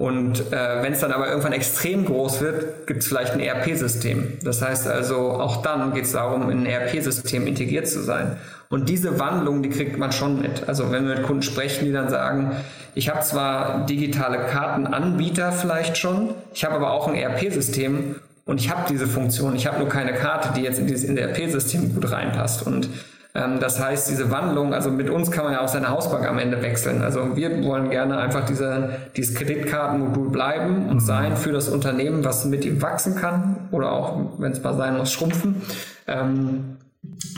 Und 0.00 0.50
äh, 0.50 0.82
wenn 0.82 0.94
es 0.94 1.00
dann 1.00 1.12
aber 1.12 1.28
irgendwann 1.28 1.52
extrem 1.52 2.06
groß 2.06 2.40
wird, 2.40 2.86
gibt 2.86 3.02
es 3.02 3.08
vielleicht 3.08 3.34
ein 3.34 3.40
ERP-System. 3.40 4.38
Das 4.42 4.62
heißt 4.62 4.88
also, 4.88 5.32
auch 5.32 5.60
dann 5.60 5.92
geht 5.92 6.04
es 6.04 6.12
darum, 6.12 6.50
in 6.50 6.60
ein 6.60 6.66
ERP-System 6.66 7.46
integriert 7.46 7.86
zu 7.86 8.02
sein. 8.02 8.38
Und 8.70 8.88
diese 8.88 9.18
Wandlung, 9.18 9.62
die 9.62 9.68
kriegt 9.68 9.98
man 9.98 10.10
schon 10.10 10.40
mit. 10.40 10.66
Also 10.70 10.90
wenn 10.90 11.06
wir 11.06 11.16
mit 11.16 11.24
Kunden 11.24 11.42
sprechen, 11.42 11.84
die 11.84 11.92
dann 11.92 12.08
sagen, 12.08 12.52
ich 12.94 13.10
habe 13.10 13.20
zwar 13.20 13.84
digitale 13.84 14.38
Kartenanbieter 14.46 15.52
vielleicht 15.52 15.98
schon, 15.98 16.30
ich 16.54 16.64
habe 16.64 16.76
aber 16.76 16.92
auch 16.92 17.06
ein 17.06 17.14
ERP-System 17.14 18.16
und 18.46 18.58
ich 18.58 18.70
habe 18.70 18.84
diese 18.88 19.06
Funktion. 19.06 19.54
Ich 19.54 19.66
habe 19.66 19.80
nur 19.80 19.90
keine 19.90 20.14
Karte, 20.14 20.54
die 20.56 20.62
jetzt 20.62 20.78
in 20.78 20.86
dieses 20.86 21.10
ERP-System 21.10 21.94
gut 21.94 22.10
reinpasst. 22.10 22.66
Und 22.66 22.88
das 23.32 23.78
heißt, 23.78 24.10
diese 24.10 24.30
Wandlung, 24.30 24.74
also 24.74 24.90
mit 24.90 25.08
uns 25.08 25.30
kann 25.30 25.44
man 25.44 25.52
ja 25.52 25.60
auch 25.60 25.68
seine 25.68 25.88
Hausbank 25.88 26.26
am 26.26 26.38
Ende 26.38 26.62
wechseln. 26.62 27.02
Also 27.02 27.36
wir 27.36 27.62
wollen 27.64 27.90
gerne 27.90 28.18
einfach 28.18 28.44
diese, 28.44 28.90
dieses 29.16 29.36
Kreditkartenmodul 29.36 30.30
bleiben 30.30 30.88
und 30.88 30.96
mhm. 30.96 31.00
sein 31.00 31.36
für 31.36 31.52
das 31.52 31.68
Unternehmen, 31.68 32.24
was 32.24 32.44
mit 32.44 32.64
ihm 32.64 32.82
wachsen 32.82 33.14
kann 33.14 33.68
oder 33.70 33.92
auch, 33.92 34.16
wenn 34.38 34.50
es 34.50 34.62
mal 34.62 34.74
sein 34.74 34.96
muss, 34.96 35.12
schrumpfen. 35.12 35.62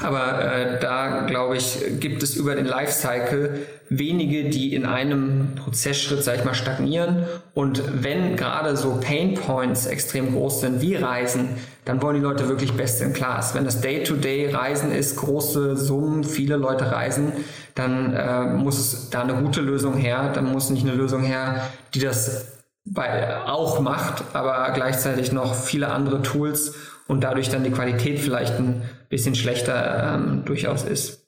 Aber 0.02 0.42
äh, 0.42 0.80
da, 0.80 1.20
glaube 1.26 1.56
ich, 1.56 1.78
gibt 2.00 2.22
es 2.22 2.34
über 2.34 2.56
den 2.56 2.64
Lifecycle 2.64 3.66
wenige, 3.88 4.50
die 4.50 4.74
in 4.74 4.84
einem 4.84 5.54
Prozessschritt, 5.54 6.24
sag 6.24 6.36
ich 6.36 6.44
mal, 6.44 6.54
stagnieren. 6.54 7.26
Und 7.54 8.02
wenn 8.02 8.36
gerade 8.36 8.76
so 8.76 8.98
Pain 9.00 9.34
Points 9.34 9.86
extrem 9.86 10.32
groß 10.32 10.62
sind, 10.62 10.80
wie 10.80 10.96
Reisen, 10.96 11.50
dann 11.84 12.02
wollen 12.02 12.16
die 12.16 12.22
Leute 12.22 12.48
wirklich 12.48 12.72
best 12.72 13.00
in 13.02 13.12
class. 13.12 13.54
Wenn 13.54 13.64
das 13.64 13.80
Day-to-Day-Reisen 13.80 14.90
ist, 14.90 15.16
große 15.16 15.76
Summen, 15.76 16.24
viele 16.24 16.56
Leute 16.56 16.90
reisen, 16.90 17.32
dann 17.76 18.14
äh, 18.14 18.44
muss 18.54 19.10
da 19.10 19.22
eine 19.22 19.34
gute 19.34 19.60
Lösung 19.60 19.96
her. 19.96 20.32
Dann 20.34 20.50
muss 20.50 20.70
nicht 20.70 20.84
eine 20.84 20.96
Lösung 20.96 21.22
her, 21.22 21.68
die 21.94 22.00
das 22.00 22.46
bei, 22.84 23.36
auch 23.46 23.80
macht, 23.80 24.24
aber 24.32 24.72
gleichzeitig 24.74 25.30
noch 25.30 25.54
viele 25.54 25.88
andere 25.88 26.22
Tools 26.22 26.74
und 27.08 27.22
dadurch 27.22 27.48
dann 27.48 27.64
die 27.64 27.70
Qualität 27.70 28.18
vielleicht 28.18 28.58
ein 28.58 28.82
bisschen 29.08 29.34
schlechter 29.34 30.14
ähm, 30.14 30.44
durchaus 30.44 30.84
ist. 30.84 31.22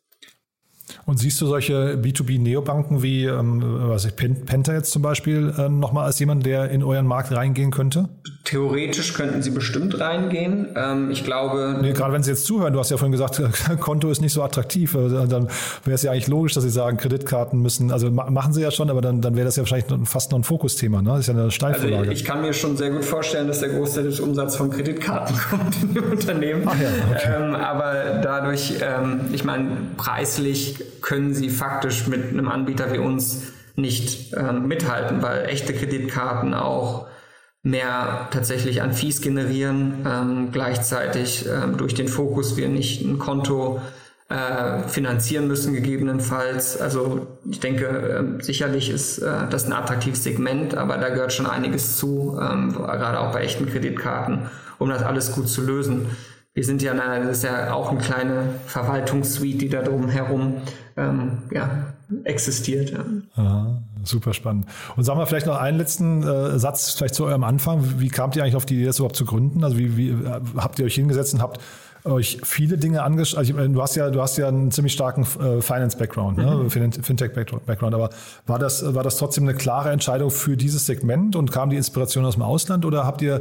Und 1.06 1.18
siehst 1.18 1.40
du 1.40 1.46
solche 1.46 1.96
B2B-Neobanken 1.96 3.02
wie 3.02 3.24
ähm, 3.24 3.62
was 3.62 4.04
ich, 4.04 4.16
Penta 4.16 4.72
jetzt 4.72 4.90
zum 4.90 5.02
Beispiel 5.02 5.52
äh, 5.56 5.68
nochmal 5.68 6.06
als 6.06 6.18
jemand, 6.18 6.46
der 6.46 6.70
in 6.70 6.82
euren 6.82 7.06
Markt 7.06 7.32
reingehen 7.32 7.70
könnte? 7.70 8.08
Theoretisch 8.44 9.14
könnten 9.14 9.40
sie 9.40 9.50
bestimmt 9.50 9.98
reingehen. 9.98 10.68
Ähm, 10.76 11.10
ich 11.10 11.24
glaube. 11.24 11.78
Nee, 11.80 11.94
gerade 11.94 12.12
wenn 12.12 12.22
sie 12.22 12.30
jetzt 12.30 12.44
zuhören, 12.44 12.74
du 12.74 12.78
hast 12.78 12.90
ja 12.90 12.98
vorhin 12.98 13.12
gesagt, 13.12 13.40
Konto 13.80 14.10
ist 14.10 14.20
nicht 14.20 14.34
so 14.34 14.42
attraktiv. 14.42 14.94
Also 14.94 15.24
dann 15.26 15.48
wäre 15.84 15.94
es 15.94 16.02
ja 16.02 16.12
eigentlich 16.12 16.28
logisch, 16.28 16.52
dass 16.52 16.62
sie 16.62 16.68
sagen, 16.70 16.98
Kreditkarten 16.98 17.62
müssen, 17.62 17.90
also 17.90 18.10
machen 18.10 18.52
sie 18.52 18.60
ja 18.60 18.70
schon, 18.70 18.90
aber 18.90 19.00
dann, 19.00 19.22
dann 19.22 19.34
wäre 19.34 19.46
das 19.46 19.56
ja 19.56 19.62
wahrscheinlich 19.62 19.86
fast 20.06 20.30
noch 20.30 20.38
ein 20.38 20.44
Fokusthema. 20.44 21.00
Ne? 21.00 21.08
Das 21.10 21.20
ist 21.20 21.28
ja 21.28 21.32
eine 21.32 21.50
Steilvorlage. 21.50 21.96
Also 21.96 22.10
ich 22.10 22.24
kann 22.26 22.42
mir 22.42 22.52
schon 22.52 22.76
sehr 22.76 22.90
gut 22.90 23.06
vorstellen, 23.06 23.48
dass 23.48 23.60
der 23.60 23.70
Großteil 23.70 24.04
des 24.04 24.20
Umsatzes 24.20 24.56
von 24.56 24.68
Kreditkarten 24.68 25.36
kommt 25.50 25.82
in 25.82 25.94
dem 25.94 26.12
Unternehmen. 26.12 26.64
Ach 26.66 26.78
ja, 26.78 26.88
okay. 27.12 27.32
ähm, 27.34 27.54
aber 27.54 28.20
dadurch, 28.22 28.74
ähm, 28.82 29.20
ich 29.32 29.44
meine, 29.44 29.70
preislich 29.96 30.84
können 31.00 31.32
sie 31.32 31.48
faktisch 31.48 32.06
mit 32.08 32.28
einem 32.28 32.48
Anbieter 32.48 32.92
wie 32.92 32.98
uns 32.98 33.54
nicht 33.74 34.34
ähm, 34.36 34.68
mithalten, 34.68 35.22
weil 35.22 35.46
echte 35.46 35.72
Kreditkarten 35.72 36.52
auch 36.52 37.06
mehr 37.64 38.28
tatsächlich 38.30 38.82
an 38.82 38.92
Fees 38.92 39.20
generieren, 39.20 40.06
ähm, 40.06 40.48
gleichzeitig 40.52 41.46
ähm, 41.46 41.76
durch 41.76 41.94
den 41.94 42.06
Fokus 42.06 42.56
wir 42.56 42.68
nicht 42.68 43.02
ein 43.02 43.18
Konto 43.18 43.80
äh, 44.28 44.86
finanzieren 44.86 45.48
müssen 45.48 45.74
gegebenenfalls. 45.74 46.80
Also 46.80 47.26
ich 47.50 47.58
denke, 47.58 47.86
äh, 48.38 48.42
sicherlich 48.42 48.90
ist 48.90 49.18
äh, 49.18 49.48
das 49.50 49.66
ein 49.66 49.72
attraktives 49.72 50.22
Segment, 50.22 50.76
aber 50.76 50.98
da 50.98 51.08
gehört 51.08 51.32
schon 51.32 51.46
einiges 51.46 51.96
zu, 51.96 52.38
ähm, 52.40 52.72
gerade 52.72 53.18
auch 53.18 53.32
bei 53.32 53.42
echten 53.42 53.66
Kreditkarten, 53.66 54.50
um 54.78 54.88
das 54.88 55.02
alles 55.02 55.32
gut 55.32 55.48
zu 55.48 55.60
lösen 55.60 56.06
wir 56.54 56.64
sind 56.64 56.82
ja, 56.82 56.94
das 56.94 57.38
ist 57.38 57.44
ja 57.44 57.74
auch 57.74 57.90
eine 57.90 57.98
kleine 57.98 58.54
Verwaltungssuite, 58.66 59.58
die 59.58 59.68
da 59.68 59.82
drum 59.82 60.08
herum 60.08 60.62
ähm, 60.96 61.42
ja, 61.50 61.94
existiert. 62.22 62.90
Ja. 62.90 63.04
Aha, 63.34 63.82
super 64.04 64.34
spannend. 64.34 64.66
Und 64.96 65.04
sagen 65.04 65.18
wir 65.18 65.26
vielleicht 65.26 65.46
noch 65.46 65.58
einen 65.58 65.78
letzten 65.78 66.22
äh, 66.22 66.58
Satz 66.58 66.92
vielleicht 66.92 67.14
zu 67.14 67.24
eurem 67.24 67.44
Anfang. 67.44 68.00
Wie 68.00 68.08
kamt 68.08 68.36
ihr 68.36 68.42
eigentlich 68.42 68.56
auf 68.56 68.66
die 68.66 68.74
Idee, 68.74 68.86
das 68.86 68.98
überhaupt 68.98 69.16
zu 69.16 69.24
gründen? 69.24 69.64
Also 69.64 69.78
wie, 69.78 69.96
wie 69.96 70.10
äh, 70.10 70.40
habt 70.56 70.78
ihr 70.78 70.84
euch 70.84 70.94
hingesetzt 70.94 71.34
und 71.34 71.42
habt 71.42 71.60
euch 72.04 72.38
viele 72.44 72.76
Dinge 72.76 73.02
angeschaut. 73.02 73.38
Also 73.38 73.52
du 73.54 73.82
hast 73.82 73.96
ja, 73.96 74.10
du 74.10 74.20
hast 74.20 74.36
ja 74.36 74.48
einen 74.48 74.70
ziemlich 74.70 74.92
starken 74.92 75.22
äh, 75.22 75.60
Finance-Background, 75.62 76.38
ne? 76.38 76.54
mhm. 76.56 76.70
Fintech-Background. 76.70 77.94
Aber 77.94 78.10
war 78.46 78.58
das, 78.58 78.94
war 78.94 79.02
das 79.02 79.16
trotzdem 79.16 79.44
eine 79.44 79.54
klare 79.54 79.90
Entscheidung 79.90 80.30
für 80.30 80.56
dieses 80.56 80.86
Segment 80.86 81.34
und 81.34 81.50
kam 81.50 81.70
die 81.70 81.76
Inspiration 81.76 82.24
aus 82.24 82.34
dem 82.34 82.42
Ausland 82.42 82.84
oder 82.84 83.06
habt 83.06 83.22
ihr 83.22 83.40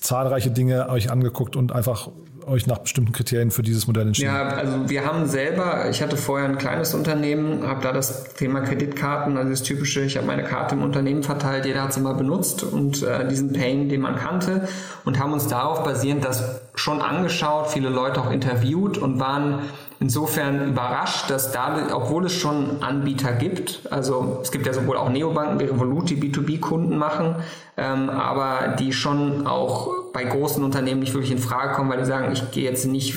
zahlreiche 0.00 0.50
Dinge 0.50 0.88
euch 0.88 1.10
angeguckt 1.10 1.56
und 1.56 1.72
einfach 1.72 2.08
euch 2.46 2.66
nach 2.66 2.78
bestimmten 2.78 3.12
Kriterien 3.12 3.50
für 3.50 3.62
dieses 3.62 3.86
Modell 3.86 4.06
entschieden? 4.08 4.28
Ja, 4.34 4.48
also 4.48 4.88
wir 4.88 5.04
haben 5.04 5.26
selber, 5.26 5.88
ich 5.90 6.02
hatte 6.02 6.16
vorher 6.16 6.48
ein 6.48 6.58
kleines 6.58 6.94
Unternehmen, 6.94 7.66
habe 7.66 7.82
da 7.82 7.92
das 7.92 8.34
Thema 8.34 8.60
Kreditkarten, 8.60 9.36
also 9.36 9.50
das 9.50 9.62
typische, 9.62 10.02
ich 10.02 10.16
habe 10.16 10.26
meine 10.26 10.44
Karte 10.44 10.74
im 10.74 10.82
Unternehmen 10.82 11.22
verteilt, 11.22 11.66
jeder 11.66 11.82
hat 11.82 11.92
sie 11.92 12.00
mal 12.00 12.14
benutzt 12.14 12.62
und 12.62 13.02
äh, 13.02 13.26
diesen 13.28 13.52
Pain, 13.52 13.88
den 13.88 14.00
man 14.00 14.16
kannte 14.16 14.68
und 15.04 15.18
haben 15.18 15.32
uns 15.32 15.48
darauf 15.48 15.84
basierend 15.84 16.24
das 16.24 16.60
schon 16.74 17.00
angeschaut, 17.00 17.68
viele 17.68 17.88
Leute 17.88 18.20
auch 18.20 18.30
interviewt 18.30 18.98
und 18.98 19.20
waren 19.20 19.60
insofern 20.00 20.66
überrascht, 20.68 21.30
dass 21.30 21.52
da, 21.52 21.88
obwohl 21.92 22.26
es 22.26 22.32
schon 22.32 22.82
Anbieter 22.82 23.32
gibt, 23.32 23.80
also 23.90 24.40
es 24.42 24.50
gibt 24.50 24.66
ja 24.66 24.72
sowohl 24.72 24.96
auch 24.96 25.10
Neobanken 25.10 25.60
wie 25.60 25.64
Revolut, 25.64 26.10
die 26.10 26.16
B2B-Kunden 26.16 26.96
machen, 26.96 27.36
ähm, 27.76 28.08
aber 28.10 28.76
die 28.78 28.92
schon 28.92 29.46
auch 29.46 30.12
bei 30.12 30.24
großen 30.24 30.64
Unternehmen 30.64 31.00
nicht 31.00 31.12
wirklich 31.14 31.30
in 31.30 31.38
Frage 31.38 31.74
kommen, 31.74 31.90
weil 31.90 31.98
die 31.98 32.06
sagen, 32.06 32.32
ich 32.32 32.50
gehe 32.50 32.64
jetzt 32.64 32.86
nicht 32.86 33.14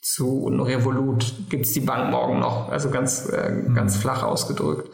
zu 0.00 0.48
Revolut, 0.48 1.32
gibt's 1.48 1.72
die 1.74 1.80
Bank 1.80 2.10
morgen 2.10 2.40
noch, 2.40 2.70
also 2.70 2.90
ganz, 2.90 3.28
äh, 3.28 3.50
mhm. 3.50 3.74
ganz 3.74 3.96
flach 3.96 4.24
ausgedrückt. 4.24 4.90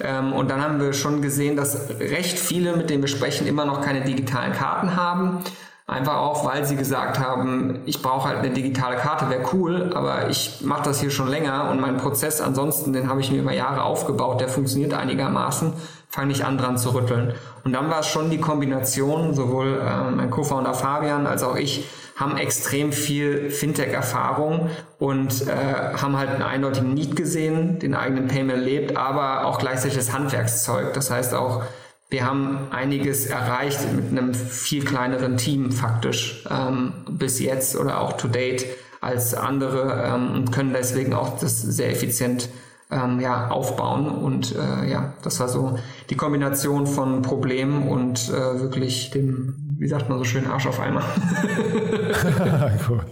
Ähm, 0.00 0.32
und 0.32 0.50
dann 0.50 0.62
haben 0.62 0.80
wir 0.80 0.94
schon 0.94 1.20
gesehen, 1.20 1.56
dass 1.56 1.90
recht 2.00 2.38
viele, 2.38 2.74
mit 2.74 2.88
denen 2.88 3.02
wir 3.02 3.08
sprechen, 3.08 3.46
immer 3.46 3.66
noch 3.66 3.82
keine 3.82 4.02
digitalen 4.02 4.52
Karten 4.52 4.96
haben. 4.96 5.40
Einfach 5.88 6.16
auch, 6.16 6.44
weil 6.44 6.64
sie 6.64 6.74
gesagt 6.74 7.20
haben, 7.20 7.78
ich 7.86 8.02
brauche 8.02 8.28
halt 8.28 8.38
eine 8.40 8.50
digitale 8.50 8.96
Karte, 8.96 9.30
wäre 9.30 9.42
cool, 9.52 9.92
aber 9.94 10.28
ich 10.28 10.62
mache 10.62 10.82
das 10.82 10.98
hier 10.98 11.10
schon 11.10 11.28
länger 11.28 11.70
und 11.70 11.80
mein 11.80 11.96
Prozess 11.96 12.40
ansonsten, 12.40 12.92
den 12.92 13.08
habe 13.08 13.20
ich 13.20 13.30
mir 13.30 13.40
über 13.40 13.52
Jahre 13.52 13.84
aufgebaut, 13.84 14.40
der 14.40 14.48
funktioniert 14.48 14.94
einigermaßen, 14.94 15.74
fange 16.08 16.32
ich 16.32 16.44
an 16.44 16.58
dran 16.58 16.76
zu 16.76 16.92
rütteln. 16.92 17.34
Und 17.62 17.72
dann 17.72 17.88
war 17.88 18.00
es 18.00 18.08
schon 18.08 18.30
die 18.30 18.40
Kombination, 18.40 19.32
sowohl 19.32 19.80
äh, 19.80 20.10
mein 20.10 20.28
Co-Founder 20.28 20.74
Fabian 20.74 21.28
als 21.28 21.44
auch 21.44 21.54
ich 21.54 21.86
haben 22.16 22.36
extrem 22.36 22.92
viel 22.92 23.50
Fintech-Erfahrung 23.50 24.70
und 24.98 25.46
äh, 25.46 25.52
haben 26.00 26.16
halt 26.16 26.30
einen 26.30 26.42
eindeutigen 26.42 26.94
Need 26.94 27.14
gesehen, 27.14 27.78
den 27.78 27.94
eigenen 27.94 28.26
Payment 28.26 28.64
lebt, 28.64 28.96
aber 28.96 29.44
auch 29.44 29.58
gleichzeitig 29.58 29.98
das 29.98 30.12
Handwerkszeug. 30.12 30.94
Das 30.94 31.10
heißt 31.10 31.34
auch, 31.34 31.62
wir 32.08 32.24
haben 32.24 32.68
einiges 32.70 33.26
erreicht 33.26 33.80
mit 33.94 34.10
einem 34.10 34.32
viel 34.34 34.84
kleineren 34.84 35.36
Team 35.36 35.72
faktisch 35.72 36.44
ähm, 36.50 36.92
bis 37.10 37.40
jetzt 37.40 37.76
oder 37.76 38.00
auch 38.00 38.16
to 38.16 38.28
date 38.28 38.66
als 39.00 39.34
andere 39.34 40.04
ähm, 40.06 40.34
und 40.34 40.52
können 40.52 40.72
deswegen 40.72 41.14
auch 41.14 41.38
das 41.38 41.60
sehr 41.60 41.90
effizient 41.90 42.48
ähm, 42.90 43.20
ja, 43.20 43.48
aufbauen. 43.48 44.08
Und 44.08 44.54
äh, 44.54 44.88
ja, 44.88 45.14
das 45.22 45.40
war 45.40 45.48
so 45.48 45.78
die 46.10 46.16
Kombination 46.16 46.86
von 46.86 47.22
Problemen 47.22 47.88
und 47.88 48.28
äh, 48.28 48.60
wirklich 48.60 49.10
dem, 49.10 49.54
wie 49.78 49.88
sagt 49.88 50.08
man 50.08 50.18
so 50.18 50.24
schön, 50.24 50.46
Arsch 50.46 50.66
auf 50.66 50.80
einmal. 50.80 51.04
cool. 52.88 53.04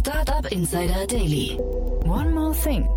Startup 0.00 0.50
Insider 0.52 1.06
Daily. 1.08 1.58
One 2.04 2.30
more 2.30 2.52
thing. 2.52 2.88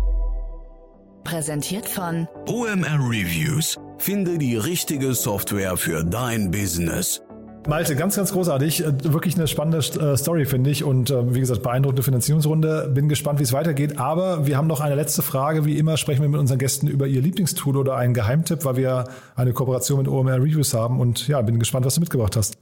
Präsentiert 1.24 1.88
von 1.88 2.28
OMR 2.46 2.98
Reviews 3.00 3.76
Finde 3.98 4.36
die 4.36 4.56
richtige 4.56 5.14
Software 5.14 5.76
für 5.76 6.04
dein 6.04 6.50
Business. 6.50 7.22
Malte, 7.66 7.96
ganz, 7.96 8.16
ganz 8.16 8.32
großartig. 8.32 8.84
Äh, 8.84 8.92
wirklich 9.04 9.36
eine 9.36 9.48
spannende 9.48 9.78
äh, 9.78 10.16
Story, 10.18 10.44
finde 10.44 10.68
ich. 10.68 10.84
Und 10.84 11.10
äh, 11.10 11.34
wie 11.34 11.40
gesagt, 11.40 11.62
beeindruckende 11.62 12.02
Finanzierungsrunde. 12.02 12.90
Bin 12.92 13.08
gespannt, 13.08 13.38
wie 13.38 13.44
es 13.44 13.54
weitergeht. 13.54 13.98
Aber 13.98 14.46
wir 14.46 14.58
haben 14.58 14.66
noch 14.66 14.80
eine 14.80 14.94
letzte 14.94 15.22
Frage. 15.22 15.64
Wie 15.64 15.78
immer 15.78 15.96
sprechen 15.96 16.20
wir 16.20 16.28
mit 16.28 16.40
unseren 16.40 16.58
Gästen 16.58 16.86
über 16.86 17.06
ihr 17.06 17.22
Lieblingstool 17.22 17.78
oder 17.78 17.96
einen 17.96 18.12
Geheimtipp, 18.12 18.66
weil 18.66 18.76
wir 18.76 19.04
eine 19.34 19.54
Kooperation 19.54 19.98
mit 19.98 20.08
OMR 20.08 20.36
Reviews 20.36 20.74
haben. 20.74 21.00
Und 21.00 21.26
ja, 21.26 21.40
bin 21.40 21.58
gespannt, 21.58 21.86
was 21.86 21.94
du 21.94 22.00
mitgebracht 22.00 22.36
hast. 22.36 22.58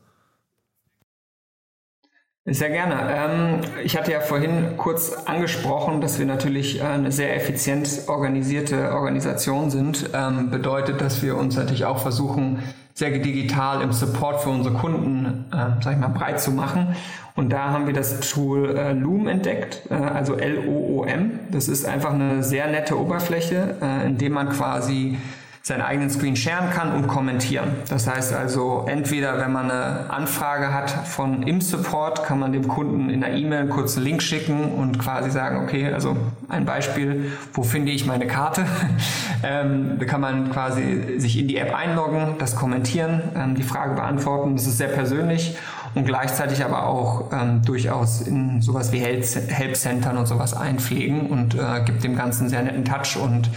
Sehr 2.45 2.71
gerne. 2.71 2.97
Ähm, 3.09 3.61
ich 3.85 3.97
hatte 3.97 4.11
ja 4.11 4.19
vorhin 4.19 4.77
kurz 4.77 5.13
angesprochen, 5.27 6.01
dass 6.01 6.19
wir 6.19 6.27
natürlich 6.27 6.81
äh, 6.81 6.83
eine 6.83 7.13
sehr 7.13 7.37
effizient 7.37 7.89
organisierte 8.09 8.93
Organisation 8.93 9.71
sind. 9.71 10.11
Ähm, 10.13 10.51
bedeutet, 10.51 11.01
dass 11.01 11.23
wir 11.23 11.37
uns 11.37 11.55
natürlich 11.57 11.85
auch 11.85 11.99
versuchen, 11.99 12.59
sehr 12.95 13.11
digital 13.11 13.81
im 13.81 13.93
Support 13.93 14.41
für 14.41 14.51
unsere 14.51 14.75
Kunden, 14.75 15.45
äh, 15.53 15.83
sag 15.83 15.93
ich 15.93 16.01
mal, 16.01 16.09
breit 16.09 16.41
zu 16.41 16.51
machen. 16.51 16.97
Und 17.37 17.51
da 17.51 17.71
haben 17.71 17.87
wir 17.87 17.95
das 17.95 18.29
Tool 18.29 18.77
äh, 18.77 18.93
Loom 18.93 19.29
entdeckt, 19.29 19.83
äh, 19.91 19.95
also 19.95 20.35
L-O-O-M. 20.35 21.39
Das 21.53 21.69
ist 21.69 21.87
einfach 21.87 22.13
eine 22.13 22.43
sehr 22.43 22.67
nette 22.67 22.99
Oberfläche, 22.99 23.77
äh, 23.81 24.07
in 24.07 24.19
dem 24.19 24.33
man 24.33 24.49
quasi 24.49 25.17
seinen 25.65 25.83
eigenen 25.83 26.11
Screen 26.11 26.35
sharen 26.35 26.71
kann 26.71 26.93
und 26.93 27.07
kommentieren. 27.07 27.69
Das 27.89 28.09
heißt 28.09 28.35
also, 28.35 28.85
entweder 28.89 29.39
wenn 29.39 29.53
man 29.53 29.71
eine 29.71 30.11
Anfrage 30.11 30.75
hat 30.75 30.91
von 30.91 31.45
im 31.45 31.61
Support, 31.61 32.25
kann 32.25 32.41
man 32.41 32.53
dem 32.53 32.67
Kunden 32.67 33.11
in 33.11 33.21
der 33.21 33.33
E-Mail 33.35 33.61
einen 33.61 33.71
kurzen 33.71 34.03
Link 34.03 34.23
schicken 34.23 34.73
und 34.73 34.99
quasi 34.99 35.31
sagen, 35.31 35.63
okay, 35.63 35.93
also 35.93 36.17
ein 36.49 36.65
Beispiel, 36.65 37.31
wo 37.53 37.63
finde 37.63 37.93
ich 37.93 38.07
meine 38.07 38.27
Karte? 38.27 38.65
ähm, 39.45 39.99
da 40.01 40.05
kann 40.05 40.21
man 40.21 40.51
quasi 40.51 41.19
sich 41.19 41.39
in 41.39 41.47
die 41.47 41.59
App 41.59 41.73
einloggen, 41.73 42.39
das 42.39 42.57
kommentieren, 42.57 43.23
ähm, 43.37 43.55
die 43.55 43.63
Frage 43.63 43.95
beantworten. 43.95 44.57
Das 44.57 44.67
ist 44.67 44.79
sehr 44.79 44.89
persönlich 44.89 45.57
und 45.95 46.07
gleichzeitig 46.07 46.65
aber 46.65 46.87
auch 46.87 47.33
ähm, 47.33 47.63
durchaus 47.65 48.23
in 48.23 48.63
sowas 48.63 48.91
wie 48.91 48.99
Help 48.99 49.77
Centern 49.77 50.17
und 50.17 50.27
sowas 50.27 50.55
einpflegen 50.55 51.29
und 51.29 51.55
äh, 51.55 51.83
gibt 51.85 52.03
dem 52.03 52.17
Ganzen 52.17 52.49
sehr 52.49 52.63
netten 52.63 52.85
Touch 52.85 53.17
und 53.17 53.49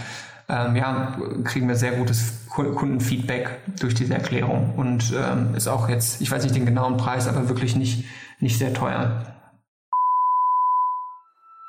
ähm, 0.48 0.76
ja, 0.76 1.16
kriegen 1.44 1.68
wir 1.68 1.76
sehr 1.76 1.92
gutes 1.92 2.46
Kundenfeedback 2.48 3.60
durch 3.80 3.94
diese 3.94 4.14
Erklärung 4.14 4.74
und 4.76 5.12
ähm, 5.16 5.54
ist 5.54 5.68
auch 5.68 5.88
jetzt, 5.88 6.20
ich 6.20 6.30
weiß 6.30 6.42
nicht 6.42 6.54
den 6.54 6.66
genauen 6.66 6.96
Preis, 6.96 7.28
aber 7.28 7.48
wirklich 7.48 7.76
nicht, 7.76 8.04
nicht 8.40 8.58
sehr 8.58 8.72
teuer. 8.72 9.35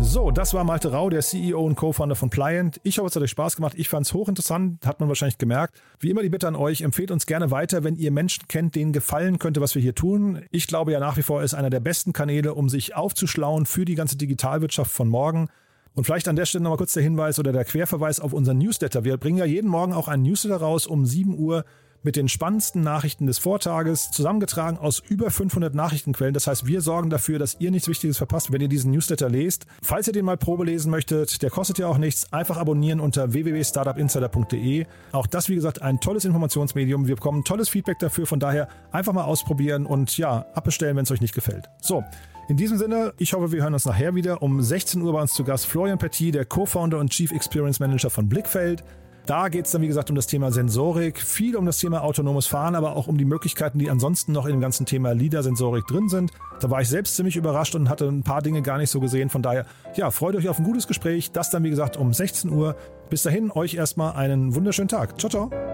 So, 0.00 0.30
das 0.30 0.52
war 0.54 0.64
Malte 0.64 0.92
Rau, 0.92 1.08
der 1.08 1.20
CEO 1.20 1.64
und 1.64 1.76
Co-Founder 1.76 2.16
von 2.16 2.28
Pliant. 2.28 2.80
Ich 2.82 2.98
hoffe, 2.98 3.08
es 3.08 3.16
hat 3.16 3.22
euch 3.22 3.30
Spaß 3.30 3.56
gemacht. 3.56 3.74
Ich 3.76 3.88
fand 3.88 4.06
es 4.06 4.12
hochinteressant, 4.12 4.86
hat 4.86 5.00
man 5.00 5.08
wahrscheinlich 5.08 5.38
gemerkt. 5.38 5.80
Wie 5.98 6.10
immer 6.10 6.22
die 6.22 6.28
Bitte 6.28 6.48
an 6.48 6.56
euch, 6.56 6.82
empfehlt 6.82 7.10
uns 7.10 7.26
gerne 7.26 7.50
weiter, 7.50 7.84
wenn 7.84 7.96
ihr 7.96 8.10
Menschen 8.10 8.46
kennt, 8.48 8.74
denen 8.74 8.92
gefallen 8.92 9.38
könnte, 9.38 9.60
was 9.60 9.74
wir 9.74 9.82
hier 9.82 9.94
tun. 9.94 10.42
Ich 10.50 10.66
glaube 10.66 10.92
ja 10.92 11.00
nach 11.00 11.16
wie 11.16 11.22
vor, 11.22 11.42
ist 11.42 11.54
einer 11.54 11.70
der 11.70 11.80
besten 11.80 12.12
Kanäle, 12.12 12.54
um 12.54 12.68
sich 12.68 12.94
aufzuschlauen 12.96 13.66
für 13.66 13.84
die 13.84 13.94
ganze 13.94 14.16
Digitalwirtschaft 14.16 14.90
von 14.90 15.08
morgen. 15.08 15.48
Und 15.94 16.04
vielleicht 16.04 16.26
an 16.26 16.36
der 16.36 16.46
Stelle 16.46 16.64
nochmal 16.64 16.78
kurz 16.78 16.92
der 16.92 17.02
Hinweis 17.02 17.38
oder 17.38 17.52
der 17.52 17.64
Querverweis 17.64 18.18
auf 18.18 18.32
unseren 18.32 18.58
Newsletter. 18.58 19.04
Wir 19.04 19.16
bringen 19.16 19.38
ja 19.38 19.44
jeden 19.44 19.70
Morgen 19.70 19.92
auch 19.92 20.08
einen 20.08 20.24
Newsletter 20.24 20.56
raus 20.56 20.86
um 20.86 21.06
7 21.06 21.38
Uhr 21.38 21.64
mit 22.04 22.16
den 22.16 22.28
spannendsten 22.28 22.82
Nachrichten 22.82 23.26
des 23.26 23.38
Vortages, 23.38 24.10
zusammengetragen 24.10 24.78
aus 24.78 25.02
über 25.08 25.30
500 25.30 25.74
Nachrichtenquellen. 25.74 26.34
Das 26.34 26.46
heißt, 26.46 26.66
wir 26.66 26.80
sorgen 26.80 27.10
dafür, 27.10 27.38
dass 27.38 27.56
ihr 27.58 27.70
nichts 27.70 27.88
Wichtiges 27.88 28.18
verpasst, 28.18 28.52
wenn 28.52 28.60
ihr 28.60 28.68
diesen 28.68 28.92
Newsletter 28.92 29.28
lest. 29.28 29.66
Falls 29.82 30.06
ihr 30.06 30.12
den 30.12 30.24
mal 30.24 30.36
Probe 30.36 30.64
lesen 30.64 30.90
möchtet, 30.90 31.42
der 31.42 31.50
kostet 31.50 31.78
ja 31.78 31.88
auch 31.88 31.98
nichts. 31.98 32.32
Einfach 32.32 32.58
abonnieren 32.58 33.00
unter 33.00 33.32
www.startupinsider.de. 33.32 34.86
Auch 35.12 35.26
das, 35.26 35.48
wie 35.48 35.54
gesagt, 35.54 35.82
ein 35.82 36.00
tolles 36.00 36.24
Informationsmedium. 36.24 37.08
Wir 37.08 37.16
bekommen 37.16 37.42
tolles 37.42 37.68
Feedback 37.68 37.98
dafür. 37.98 38.26
Von 38.26 38.38
daher 38.38 38.68
einfach 38.92 39.12
mal 39.12 39.24
ausprobieren 39.24 39.86
und 39.86 40.16
ja, 40.18 40.46
abbestellen, 40.54 40.96
wenn 40.96 41.04
es 41.04 41.10
euch 41.10 41.20
nicht 41.20 41.34
gefällt. 41.34 41.70
So. 41.80 42.04
In 42.46 42.58
diesem 42.58 42.76
Sinne, 42.76 43.14
ich 43.16 43.32
hoffe, 43.32 43.52
wir 43.52 43.62
hören 43.62 43.72
uns 43.72 43.86
nachher 43.86 44.14
wieder. 44.14 44.42
Um 44.42 44.60
16 44.60 45.00
Uhr 45.00 45.14
bei 45.14 45.22
uns 45.22 45.32
zu 45.32 45.44
Gast 45.44 45.64
Florian 45.64 45.96
Petit, 45.96 46.34
der 46.34 46.44
Co-Founder 46.44 46.98
und 46.98 47.10
Chief 47.10 47.32
Experience 47.32 47.80
Manager 47.80 48.10
von 48.10 48.28
Blickfeld. 48.28 48.84
Da 49.26 49.48
geht 49.48 49.64
es 49.64 49.72
dann, 49.72 49.80
wie 49.80 49.86
gesagt, 49.86 50.10
um 50.10 50.16
das 50.16 50.26
Thema 50.26 50.52
Sensorik, 50.52 51.18
viel 51.18 51.56
um 51.56 51.64
das 51.64 51.78
Thema 51.78 52.02
autonomes 52.02 52.46
Fahren, 52.46 52.74
aber 52.74 52.94
auch 52.94 53.06
um 53.06 53.16
die 53.16 53.24
Möglichkeiten, 53.24 53.78
die 53.78 53.88
ansonsten 53.88 54.32
noch 54.32 54.44
in 54.44 54.52
dem 54.52 54.60
ganzen 54.60 54.84
Thema 54.84 55.12
LIDAR-Sensorik 55.12 55.86
drin 55.86 56.10
sind. 56.10 56.30
Da 56.60 56.70
war 56.70 56.82
ich 56.82 56.88
selbst 56.88 57.16
ziemlich 57.16 57.36
überrascht 57.36 57.74
und 57.74 57.88
hatte 57.88 58.06
ein 58.06 58.22
paar 58.22 58.42
Dinge 58.42 58.60
gar 58.60 58.76
nicht 58.76 58.90
so 58.90 59.00
gesehen. 59.00 59.30
Von 59.30 59.40
daher, 59.40 59.64
ja, 59.96 60.10
freut 60.10 60.36
euch 60.36 60.48
auf 60.48 60.58
ein 60.58 60.64
gutes 60.64 60.86
Gespräch. 60.86 61.32
Das 61.32 61.48
dann, 61.48 61.64
wie 61.64 61.70
gesagt, 61.70 61.96
um 61.96 62.12
16 62.12 62.50
Uhr. 62.50 62.76
Bis 63.08 63.22
dahin, 63.22 63.50
euch 63.50 63.74
erstmal 63.74 64.14
einen 64.14 64.54
wunderschönen 64.54 64.88
Tag. 64.88 65.18
Ciao, 65.18 65.30
ciao. 65.30 65.73